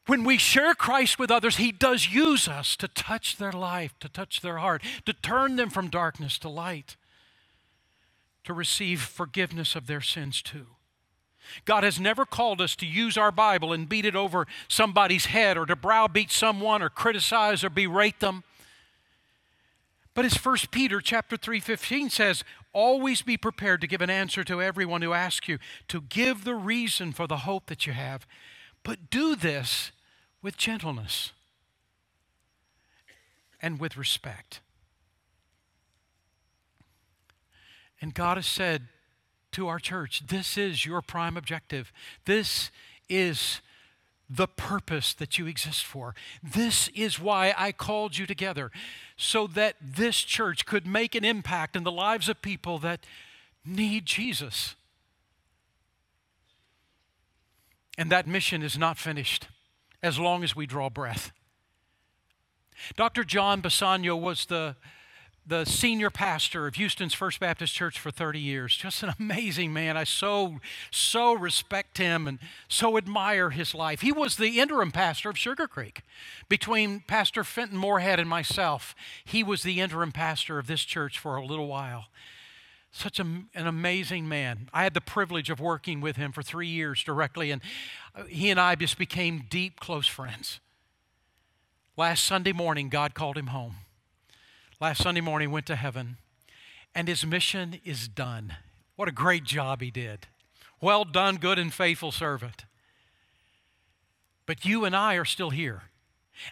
when 0.07 0.23
we 0.23 0.37
share 0.37 0.75
Christ 0.75 1.17
with 1.17 1.31
others, 1.31 1.57
He 1.57 1.71
does 1.71 2.09
use 2.11 2.47
us 2.47 2.75
to 2.77 2.87
touch 2.87 3.37
their 3.37 3.51
life, 3.51 3.93
to 3.99 4.09
touch 4.09 4.41
their 4.41 4.57
heart, 4.57 4.83
to 5.05 5.13
turn 5.13 5.55
them 5.55 5.69
from 5.69 5.89
darkness 5.89 6.37
to 6.39 6.49
light, 6.49 6.95
to 8.43 8.53
receive 8.53 9.01
forgiveness 9.01 9.75
of 9.75 9.87
their 9.87 10.01
sins 10.01 10.41
too. 10.41 10.67
God 11.65 11.83
has 11.83 11.99
never 11.99 12.25
called 12.25 12.61
us 12.61 12.75
to 12.77 12.85
use 12.85 13.17
our 13.17 13.31
Bible 13.31 13.71
and 13.71 13.89
beat 13.89 14.05
it 14.05 14.15
over 14.15 14.47
somebody's 14.67 15.27
head 15.27 15.57
or 15.57 15.65
to 15.65 15.75
browbeat 15.75 16.31
someone 16.31 16.81
or 16.81 16.89
criticize 16.89 17.63
or 17.63 17.69
berate 17.69 18.19
them. 18.19 18.43
But 20.13 20.25
as 20.25 20.35
1 20.35 20.71
Peter 20.71 21.01
chapter 21.01 21.37
3:15 21.37 22.09
says, 22.09 22.43
always 22.73 23.21
be 23.21 23.37
prepared 23.37 23.81
to 23.81 23.87
give 23.87 24.01
an 24.01 24.09
answer 24.09 24.43
to 24.43 24.61
everyone 24.61 25.01
who 25.01 25.13
asks 25.13 25.47
you, 25.47 25.59
to 25.87 26.01
give 26.01 26.43
the 26.43 26.55
reason 26.55 27.11
for 27.13 27.27
the 27.27 27.37
hope 27.37 27.67
that 27.67 27.85
you 27.85 27.93
have. 27.93 28.25
But 28.83 29.09
do 29.09 29.35
this 29.35 29.91
with 30.45 30.57
gentleness 30.57 31.31
and 33.59 33.79
with 33.79 33.97
respect. 33.97 34.59
And 37.99 38.13
God 38.13 38.37
has 38.37 38.45
said 38.45 38.83
to 39.53 39.67
our 39.67 39.79
church, 39.79 40.27
this 40.27 40.55
is 40.55 40.85
your 40.85 41.01
prime 41.01 41.35
objective. 41.35 41.91
This 42.25 42.69
is 43.09 43.61
the 44.29 44.45
purpose 44.47 45.15
that 45.15 45.39
you 45.39 45.47
exist 45.47 45.83
for. 45.83 46.13
This 46.43 46.89
is 46.89 47.19
why 47.19 47.55
I 47.57 47.71
called 47.71 48.15
you 48.19 48.27
together, 48.27 48.69
so 49.17 49.47
that 49.47 49.77
this 49.81 50.17
church 50.17 50.67
could 50.67 50.85
make 50.85 51.15
an 51.15 51.25
impact 51.25 51.75
in 51.75 51.83
the 51.83 51.91
lives 51.91 52.29
of 52.29 52.43
people 52.43 52.77
that 52.79 53.07
need 53.65 54.05
Jesus. 54.05 54.75
And 57.97 58.11
that 58.11 58.27
mission 58.27 58.61
is 58.61 58.77
not 58.77 58.99
finished 58.99 59.47
as 60.05 60.19
long 60.19 60.43
as 60.43 60.55
we 60.55 60.65
draw 60.65 60.89
breath. 60.89 61.31
Dr. 62.95 63.23
John 63.23 63.61
Bisagno 63.61 64.19
was 64.19 64.45
the, 64.45 64.75
the 65.47 65.65
senior 65.65 66.11
pastor 66.11 66.67
of 66.67 66.75
Houston's 66.75 67.13
First 67.13 67.39
Baptist 67.39 67.73
Church 67.73 67.99
for 67.99 68.11
30 68.11 68.39
years. 68.39 68.77
Just 68.77 69.01
an 69.01 69.13
amazing 69.19 69.73
man. 69.73 69.97
I 69.97 70.03
so, 70.03 70.59
so 70.91 71.33
respect 71.33 71.97
him 71.97 72.27
and 72.27 72.37
so 72.67 72.97
admire 72.97 73.49
his 73.49 73.73
life. 73.73 74.01
He 74.01 74.11
was 74.11 74.35
the 74.35 74.59
interim 74.59 74.91
pastor 74.91 75.29
of 75.29 75.37
Sugar 75.37 75.67
Creek. 75.67 76.01
Between 76.49 76.99
Pastor 76.99 77.43
Fenton 77.43 77.77
Moorhead 77.77 78.19
and 78.19 78.29
myself, 78.29 78.95
he 79.23 79.43
was 79.43 79.63
the 79.63 79.81
interim 79.81 80.11
pastor 80.11 80.59
of 80.59 80.67
this 80.67 80.83
church 80.83 81.17
for 81.17 81.35
a 81.35 81.45
little 81.45 81.67
while. 81.67 82.05
Such 82.97 83.19
a, 83.19 83.23
an 83.23 83.67
amazing 83.67 84.29
man. 84.29 84.69
I 84.73 84.83
had 84.83 84.93
the 84.93 85.01
privilege 85.01 85.49
of 85.49 85.59
working 85.59 85.99
with 85.99 86.15
him 86.15 86.31
for 86.31 86.41
three 86.41 86.69
years 86.69 87.03
directly, 87.03 87.51
and 87.51 87.61
uh, 88.15 88.23
he 88.23 88.49
and 88.49 88.57
I 88.57 88.75
just 88.75 88.97
became 88.97 89.47
deep, 89.49 89.81
close 89.81 90.07
friends. 90.07 90.61
Last 91.97 92.23
Sunday 92.23 92.53
morning, 92.53 92.87
God 92.87 93.13
called 93.13 93.37
him 93.37 93.47
home. 93.47 93.75
Last 94.79 95.03
Sunday 95.03 95.19
morning, 95.19 95.51
went 95.51 95.65
to 95.65 95.75
heaven, 95.75 96.15
and 96.95 97.09
his 97.09 97.25
mission 97.25 97.81
is 97.83 98.07
done. 98.07 98.55
What 98.95 99.09
a 99.09 99.11
great 99.11 99.43
job 99.43 99.81
he 99.81 99.91
did. 99.91 100.27
Well 100.79 101.03
done, 101.03 101.35
good 101.35 101.59
and 101.59 101.73
faithful 101.73 102.13
servant. 102.13 102.63
But 104.45 104.63
you 104.63 104.85
and 104.85 104.95
I 104.95 105.15
are 105.15 105.25
still 105.25 105.49
here. 105.49 105.83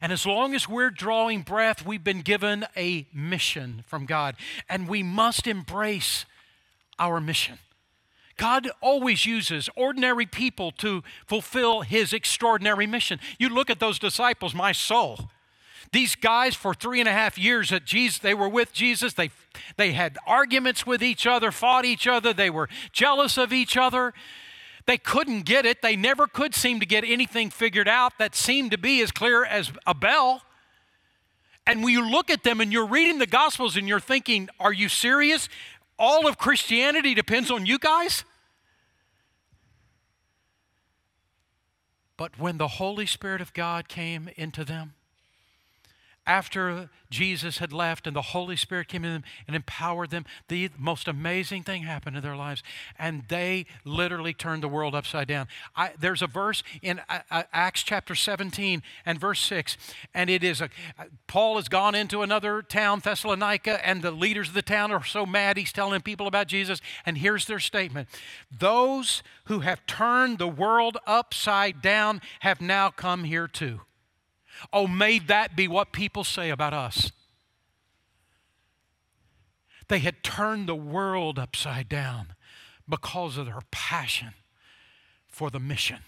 And 0.01 0.11
as 0.11 0.25
long 0.25 0.53
as 0.53 0.67
we're 0.67 0.89
drawing 0.89 1.43
breath, 1.43 1.85
we've 1.85 2.03
been 2.03 2.21
given 2.21 2.65
a 2.75 3.07
mission 3.13 3.85
from 3.87 4.05
God. 4.05 4.35
And 4.67 4.89
we 4.89 5.03
must 5.03 5.47
embrace 5.47 6.25
our 6.99 7.19
mission. 7.19 7.59
God 8.37 8.69
always 8.81 9.25
uses 9.25 9.69
ordinary 9.75 10.25
people 10.25 10.71
to 10.73 11.03
fulfill 11.25 11.81
his 11.81 12.13
extraordinary 12.13 12.87
mission. 12.87 13.19
You 13.37 13.49
look 13.49 13.69
at 13.69 13.79
those 13.79 13.99
disciples, 13.99 14.55
my 14.55 14.71
soul. 14.71 15.29
These 15.91 16.15
guys, 16.15 16.55
for 16.55 16.73
three 16.73 16.99
and 16.99 17.07
a 17.07 17.11
half 17.11 17.37
years 17.37 17.71
at 17.71 17.85
Jesus, 17.85 18.17
they 18.17 18.33
were 18.33 18.49
with 18.49 18.73
Jesus. 18.73 19.13
They, 19.13 19.29
they 19.77 19.91
had 19.91 20.17
arguments 20.25 20.87
with 20.87 21.03
each 21.03 21.27
other, 21.27 21.51
fought 21.51 21.85
each 21.85 22.07
other, 22.07 22.33
they 22.33 22.49
were 22.49 22.67
jealous 22.91 23.37
of 23.37 23.53
each 23.53 23.77
other. 23.77 24.13
They 24.85 24.97
couldn't 24.97 25.43
get 25.43 25.65
it. 25.65 25.81
They 25.81 25.95
never 25.95 26.27
could 26.27 26.55
seem 26.55 26.79
to 26.79 26.85
get 26.85 27.03
anything 27.05 27.49
figured 27.49 27.87
out 27.87 28.17
that 28.17 28.35
seemed 28.35 28.71
to 28.71 28.77
be 28.77 29.01
as 29.01 29.11
clear 29.11 29.45
as 29.45 29.71
a 29.85 29.93
bell. 29.93 30.41
And 31.65 31.83
when 31.83 31.93
you 31.93 32.09
look 32.09 32.29
at 32.29 32.43
them 32.43 32.59
and 32.59 32.73
you're 32.73 32.87
reading 32.87 33.19
the 33.19 33.27
Gospels 33.27 33.77
and 33.77 33.87
you're 33.87 34.01
thinking, 34.01 34.49
are 34.59 34.73
you 34.73 34.89
serious? 34.89 35.47
All 35.97 36.27
of 36.27 36.37
Christianity 36.37 37.13
depends 37.13 37.49
on 37.51 37.65
you 37.65 37.79
guys? 37.79 38.23
But 42.17 42.37
when 42.39 42.57
the 42.57 42.67
Holy 42.67 43.05
Spirit 43.05 43.41
of 43.41 43.53
God 43.53 43.87
came 43.87 44.29
into 44.35 44.63
them, 44.63 44.93
after 46.25 46.89
Jesus 47.09 47.59
had 47.59 47.73
left 47.73 48.07
and 48.07 48.15
the 48.15 48.21
Holy 48.21 48.55
Spirit 48.55 48.87
came 48.87 49.03
in 49.05 49.13
them 49.13 49.23
and 49.45 49.55
empowered 49.55 50.09
them, 50.09 50.25
the 50.47 50.69
most 50.77 51.07
amazing 51.07 51.63
thing 51.63 51.83
happened 51.83 52.15
in 52.15 52.23
their 52.23 52.35
lives. 52.35 52.63
And 52.97 53.23
they 53.27 53.65
literally 53.83 54.33
turned 54.33 54.63
the 54.63 54.67
world 54.67 54.95
upside 54.95 55.27
down. 55.27 55.47
I, 55.75 55.91
there's 55.99 56.21
a 56.21 56.27
verse 56.27 56.63
in 56.81 57.01
uh, 57.09 57.19
uh, 57.29 57.43
Acts 57.51 57.83
chapter 57.83 58.15
17 58.15 58.81
and 59.05 59.19
verse 59.19 59.41
6, 59.41 59.77
and 60.13 60.29
it 60.29 60.43
is 60.43 60.61
a, 60.61 60.69
Paul 61.27 61.57
has 61.57 61.67
gone 61.67 61.93
into 61.93 62.21
another 62.21 62.61
town, 62.61 63.01
Thessalonica, 63.03 63.85
and 63.85 64.01
the 64.01 64.11
leaders 64.11 64.47
of 64.47 64.53
the 64.53 64.61
town 64.61 64.91
are 64.91 65.03
so 65.03 65.25
mad 65.25 65.57
he's 65.57 65.73
telling 65.73 66.01
people 66.01 66.27
about 66.27 66.47
Jesus. 66.47 66.81
And 67.05 67.17
here's 67.17 67.45
their 67.45 67.59
statement 67.59 68.09
Those 68.51 69.23
who 69.45 69.59
have 69.59 69.85
turned 69.85 70.39
the 70.39 70.47
world 70.47 70.97
upside 71.05 71.81
down 71.81 72.21
have 72.39 72.61
now 72.61 72.89
come 72.89 73.25
here 73.25 73.47
too. 73.47 73.81
Oh, 74.71 74.87
may 74.87 75.19
that 75.19 75.55
be 75.55 75.67
what 75.67 75.91
people 75.91 76.23
say 76.23 76.49
about 76.49 76.73
us. 76.73 77.11
They 79.89 79.99
had 79.99 80.23
turned 80.23 80.67
the 80.67 80.75
world 80.75 81.37
upside 81.37 81.89
down 81.89 82.33
because 82.87 83.37
of 83.37 83.45
their 83.45 83.61
passion 83.71 84.33
for 85.27 85.49
the 85.49 85.59
mission. 85.59 85.99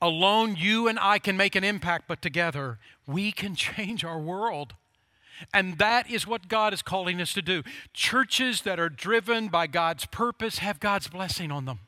Alone, 0.00 0.56
you 0.56 0.88
and 0.88 0.98
I 0.98 1.18
can 1.18 1.36
make 1.36 1.54
an 1.54 1.64
impact, 1.64 2.06
but 2.08 2.22
together, 2.22 2.78
we 3.06 3.32
can 3.32 3.54
change 3.54 4.02
our 4.02 4.18
world. 4.18 4.74
And 5.52 5.78
that 5.78 6.10
is 6.10 6.26
what 6.26 6.48
God 6.48 6.72
is 6.72 6.82
calling 6.82 7.20
us 7.20 7.32
to 7.34 7.42
do. 7.42 7.62
Churches 7.92 8.62
that 8.62 8.80
are 8.80 8.88
driven 8.88 9.48
by 9.48 9.66
God's 9.66 10.06
purpose 10.06 10.58
have 10.58 10.80
God's 10.80 11.08
blessing 11.08 11.50
on 11.50 11.64
them. 11.66 11.80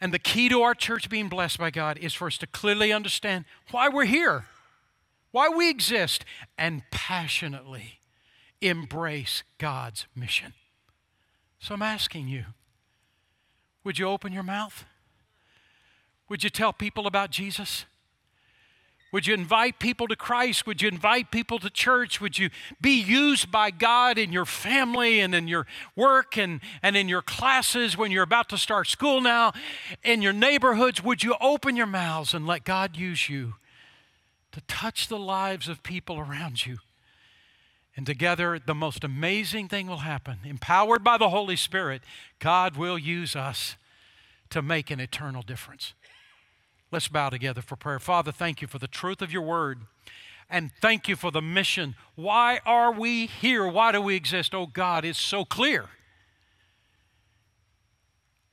And 0.00 0.12
the 0.12 0.18
key 0.18 0.48
to 0.48 0.62
our 0.62 0.74
church 0.74 1.08
being 1.08 1.28
blessed 1.28 1.58
by 1.58 1.70
God 1.70 1.98
is 1.98 2.12
for 2.12 2.26
us 2.26 2.36
to 2.38 2.46
clearly 2.46 2.92
understand 2.92 3.46
why 3.70 3.88
we're 3.88 4.04
here, 4.04 4.46
why 5.30 5.48
we 5.48 5.70
exist, 5.70 6.24
and 6.58 6.82
passionately 6.90 8.00
embrace 8.60 9.42
God's 9.58 10.06
mission. 10.14 10.52
So 11.58 11.74
I'm 11.74 11.82
asking 11.82 12.28
you 12.28 12.44
would 13.84 13.98
you 13.98 14.08
open 14.08 14.32
your 14.32 14.42
mouth? 14.42 14.84
Would 16.28 16.42
you 16.42 16.50
tell 16.50 16.72
people 16.72 17.06
about 17.06 17.30
Jesus? 17.30 17.84
Would 19.16 19.26
you 19.26 19.32
invite 19.32 19.78
people 19.78 20.08
to 20.08 20.14
Christ? 20.14 20.66
Would 20.66 20.82
you 20.82 20.88
invite 20.88 21.30
people 21.30 21.58
to 21.60 21.70
church? 21.70 22.20
Would 22.20 22.38
you 22.38 22.50
be 22.82 23.00
used 23.00 23.50
by 23.50 23.70
God 23.70 24.18
in 24.18 24.30
your 24.30 24.44
family 24.44 25.20
and 25.20 25.34
in 25.34 25.48
your 25.48 25.66
work 25.94 26.36
and, 26.36 26.60
and 26.82 26.98
in 26.98 27.08
your 27.08 27.22
classes 27.22 27.96
when 27.96 28.10
you're 28.10 28.22
about 28.22 28.50
to 28.50 28.58
start 28.58 28.88
school 28.88 29.22
now? 29.22 29.54
In 30.04 30.20
your 30.20 30.34
neighborhoods, 30.34 31.02
would 31.02 31.24
you 31.24 31.34
open 31.40 31.76
your 31.76 31.86
mouths 31.86 32.34
and 32.34 32.46
let 32.46 32.64
God 32.64 32.98
use 32.98 33.30
you 33.30 33.54
to 34.52 34.60
touch 34.68 35.08
the 35.08 35.18
lives 35.18 35.66
of 35.66 35.82
people 35.82 36.18
around 36.18 36.66
you? 36.66 36.80
And 37.96 38.04
together, 38.04 38.58
the 38.58 38.74
most 38.74 39.02
amazing 39.02 39.68
thing 39.68 39.86
will 39.86 40.04
happen. 40.04 40.40
Empowered 40.44 41.02
by 41.02 41.16
the 41.16 41.30
Holy 41.30 41.56
Spirit, 41.56 42.02
God 42.38 42.76
will 42.76 42.98
use 42.98 43.34
us 43.34 43.76
to 44.50 44.60
make 44.60 44.90
an 44.90 45.00
eternal 45.00 45.40
difference. 45.40 45.94
Let's 46.92 47.08
bow 47.08 47.30
together 47.30 47.62
for 47.62 47.76
prayer. 47.76 47.98
Father, 47.98 48.32
thank 48.32 48.62
you 48.62 48.68
for 48.68 48.78
the 48.78 48.86
truth 48.86 49.20
of 49.20 49.32
your 49.32 49.42
word. 49.42 49.80
And 50.48 50.70
thank 50.80 51.08
you 51.08 51.16
for 51.16 51.32
the 51.32 51.42
mission. 51.42 51.96
Why 52.14 52.60
are 52.64 52.92
we 52.92 53.26
here? 53.26 53.66
Why 53.66 53.90
do 53.92 54.00
we 54.00 54.14
exist? 54.14 54.54
Oh 54.54 54.66
God, 54.66 55.04
it's 55.04 55.18
so 55.18 55.44
clear. 55.44 55.86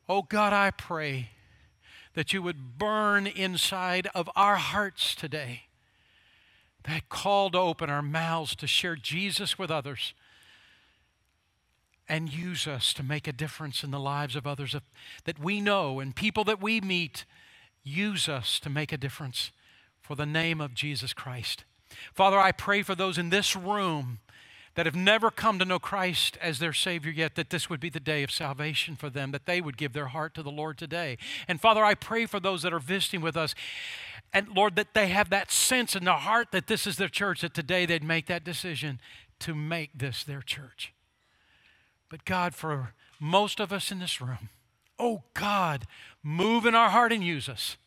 Oh 0.09 0.23
God, 0.23 0.53
I 0.53 0.71
pray 0.71 1.29
that 2.15 2.33
you 2.33 2.41
would 2.41 2.77
burn 2.77 3.27
inside 3.27 4.07
of 4.15 4.29
our 4.35 4.55
hearts 4.55 5.15
today 5.15 5.63
that 6.83 7.09
call 7.09 7.49
to 7.51 7.57
open 7.57 7.89
our 7.89 8.01
mouths 8.01 8.55
to 8.57 8.67
share 8.67 8.95
Jesus 8.95 9.57
with 9.57 9.71
others 9.71 10.13
and 12.09 12.33
use 12.33 12.67
us 12.67 12.93
to 12.93 13.03
make 13.03 13.27
a 13.27 13.31
difference 13.31 13.83
in 13.83 13.91
the 13.91 13.99
lives 13.99 14.35
of 14.35 14.45
others 14.45 14.75
that 15.23 15.39
we 15.39 15.61
know 15.61 15.99
and 15.99 16.15
people 16.15 16.43
that 16.43 16.61
we 16.61 16.81
meet 16.81 17.23
Use 17.83 18.29
us 18.29 18.59
to 18.59 18.69
make 18.69 18.91
a 18.91 18.97
difference 18.97 19.51
for 20.01 20.15
the 20.15 20.25
name 20.25 20.61
of 20.61 20.73
Jesus 20.73 21.13
Christ. 21.13 21.63
Father, 22.13 22.39
I 22.39 22.51
pray 22.51 22.81
for 22.81 22.95
those 22.95 23.17
in 23.17 23.29
this 23.29 23.55
room 23.55 24.19
that 24.75 24.85
have 24.85 24.95
never 24.95 25.29
come 25.29 25.59
to 25.59 25.65
know 25.65 25.77
Christ 25.77 26.37
as 26.41 26.59
their 26.59 26.73
Savior 26.73 27.11
yet, 27.11 27.35
that 27.35 27.51
this 27.51 27.69
would 27.69 27.79
be 27.79 27.89
the 27.89 27.99
day 27.99 28.23
of 28.23 28.31
salvation 28.31 28.95
for 28.95 29.09
them, 29.09 29.31
that 29.31 29.45
they 29.45 29.61
would 29.61 29.77
give 29.77 29.93
their 29.93 30.07
heart 30.07 30.33
to 30.33 30.41
the 30.41 30.49
Lord 30.49 30.77
today. 30.77 31.17
And 31.47 31.61
Father, 31.61 31.83
I 31.83 31.93
pray 31.93 32.25
for 32.25 32.39
those 32.39 32.63
that 32.63 32.73
are 32.73 32.79
visiting 32.79 33.21
with 33.21 33.37
us, 33.37 33.53
and 34.33 34.47
Lord, 34.49 34.75
that 34.77 34.95
they 34.95 35.09
have 35.09 35.29
that 35.29 35.51
sense 35.51 35.95
in 35.95 36.05
their 36.05 36.15
heart 36.15 36.47
that 36.51 36.65
this 36.65 36.87
is 36.87 36.97
their 36.97 37.07
church, 37.07 37.41
that 37.41 37.53
today 37.53 37.85
they'd 37.85 38.03
make 38.03 38.25
that 38.27 38.43
decision 38.43 38.99
to 39.39 39.53
make 39.53 39.91
this 39.93 40.23
their 40.23 40.41
church. 40.41 40.91
But 42.09 42.25
God, 42.25 42.55
for 42.55 42.93
most 43.19 43.59
of 43.59 43.71
us 43.71 43.91
in 43.91 43.99
this 43.99 44.19
room, 44.19 44.49
oh 44.99 45.23
God, 45.33 45.85
move 46.21 46.65
in 46.65 46.75
our 46.75 46.89
heart 46.89 47.11
and 47.11 47.23
use 47.23 47.49
us. 47.49 47.77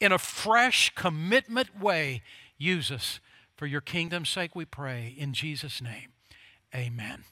In 0.00 0.12
a 0.12 0.18
fresh 0.18 0.92
commitment 0.94 1.78
way, 1.80 2.22
use 2.56 2.90
us. 2.90 3.20
For 3.56 3.66
your 3.66 3.80
kingdom's 3.80 4.28
sake, 4.28 4.54
we 4.54 4.64
pray. 4.64 5.14
In 5.18 5.32
Jesus' 5.32 5.82
name, 5.82 6.12
amen. 6.74 7.24